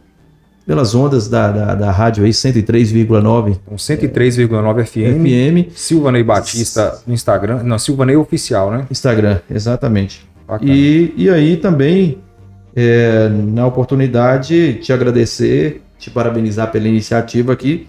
[0.66, 3.58] pelas ondas da, da, da rádio aí, 103,9.
[3.66, 5.66] Então, 103,9 FM.
[5.66, 5.72] FM.
[5.74, 7.62] Silvanei Batista no Instagram.
[7.64, 8.86] Não, Silvanei Oficial, né?
[8.90, 10.26] Instagram, exatamente.
[10.62, 12.18] E, e aí também,
[12.74, 17.86] é, na oportunidade, te agradecer te parabenizar pela iniciativa aqui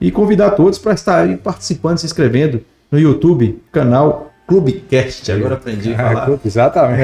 [0.00, 2.60] e convidar todos para estarem participando, se inscrevendo
[2.92, 5.32] no YouTube, canal Clubecast.
[5.32, 6.30] Agora aprendi a falar.
[6.30, 7.00] É, exatamente.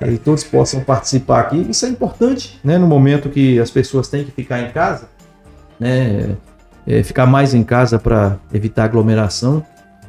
[0.00, 1.66] É, e todos possam participar aqui.
[1.68, 2.78] Isso é importante, né?
[2.78, 5.08] No momento que as pessoas têm que ficar em casa,
[5.78, 6.36] né?
[6.86, 9.62] É, ficar mais em casa para evitar aglomeração,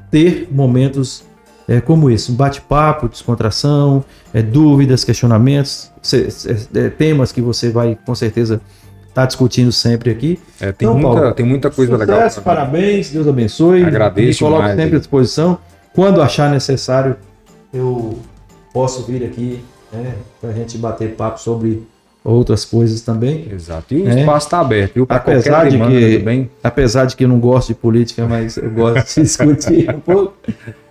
[0.10, 1.26] ter momentos
[1.68, 5.92] é, como esse, um bate-papo, descontração, é, dúvidas, questionamentos,
[6.74, 8.62] é, temas que você vai com certeza
[9.12, 10.40] está discutindo sempre aqui.
[10.60, 12.44] É, tem, então, muita, Paulo, tem muita coisa sucesso, legal.
[12.44, 13.84] Parabéns, Deus abençoe.
[13.84, 14.44] Agradeço.
[14.44, 15.58] Me coloco demais, sempre à disposição.
[15.94, 17.16] Quando achar necessário,
[17.74, 18.18] eu
[18.74, 21.86] posso vir aqui né, para a gente bater papo sobre
[22.24, 23.48] outras coisas também.
[23.52, 23.94] Exato.
[23.94, 24.20] E o é.
[24.20, 25.06] espaço está aberto, viu?
[25.10, 26.50] apesar de que, bem.
[26.64, 30.34] Apesar de que eu não gosto de política, mas eu gosto de discutir um pouco.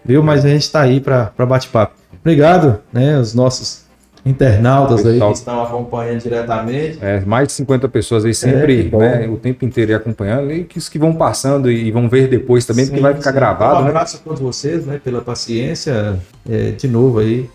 [0.05, 0.23] Viu?
[0.23, 1.95] Mas a gente está aí para bate-papo.
[2.21, 3.19] Obrigado, né?
[3.19, 3.85] Os nossos
[4.25, 6.99] internautas aí que estão acompanhando diretamente.
[7.01, 10.79] É, mais de 50 pessoas aí sempre, é, né, o tempo inteiro acompanhando e que
[10.79, 13.37] os que vão passando e vão ver depois também, sim, porque vai ficar sim.
[13.37, 13.81] gravado.
[13.81, 13.89] Um né?
[13.89, 14.23] abraço né?
[14.23, 16.19] a todos vocês, né, pela paciência.
[16.49, 17.49] É, de novo aí,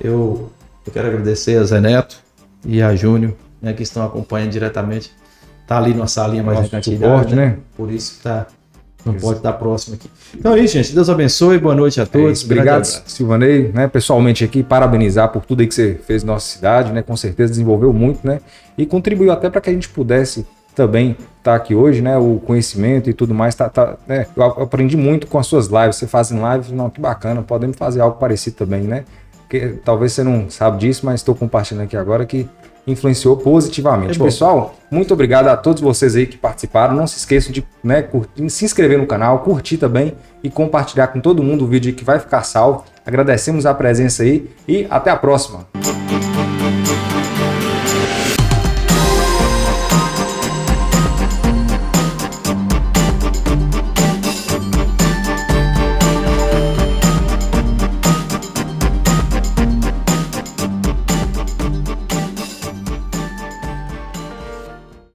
[0.00, 0.50] eu,
[0.86, 2.16] eu quero agradecer a Zé Neto
[2.64, 5.12] e a Júnior, né, que estão acompanhando diretamente.
[5.66, 7.46] Tá ali numa salinha mais recantilhada, né?
[7.46, 7.56] né?
[7.76, 8.46] Por isso que tá
[9.04, 9.24] não isso.
[9.24, 10.10] pode estar próximo aqui.
[10.36, 10.94] Então é isso, gente.
[10.94, 11.58] Deus abençoe.
[11.58, 12.42] Boa noite a é todos.
[12.42, 16.46] É Obrigado, Silvanei, né, pessoalmente aqui, parabenizar por tudo aí que você fez na nossa
[16.46, 17.02] cidade, né?
[17.02, 18.40] Com certeza desenvolveu muito, né?
[18.76, 22.16] E contribuiu até para que a gente pudesse também estar tá aqui hoje, né?
[22.18, 23.54] O conhecimento e tudo mais.
[23.54, 24.26] Tá, tá, né?
[24.36, 25.96] Eu aprendi muito com as suas lives.
[25.96, 27.42] Você faz em live, não, que bacana.
[27.42, 29.04] Podemos fazer algo parecido também, né?
[29.48, 32.48] Que, talvez você não sabe disso, mas estou compartilhando aqui agora que
[32.90, 34.20] influenciou positivamente.
[34.20, 36.94] É Pessoal, muito obrigado a todos vocês aí que participaram.
[36.94, 41.20] Não se esqueçam de né, curtir, se inscrever no canal, curtir também e compartilhar com
[41.20, 42.84] todo mundo o vídeo que vai ficar salvo.
[43.04, 45.66] Agradecemos a presença aí e até a próxima.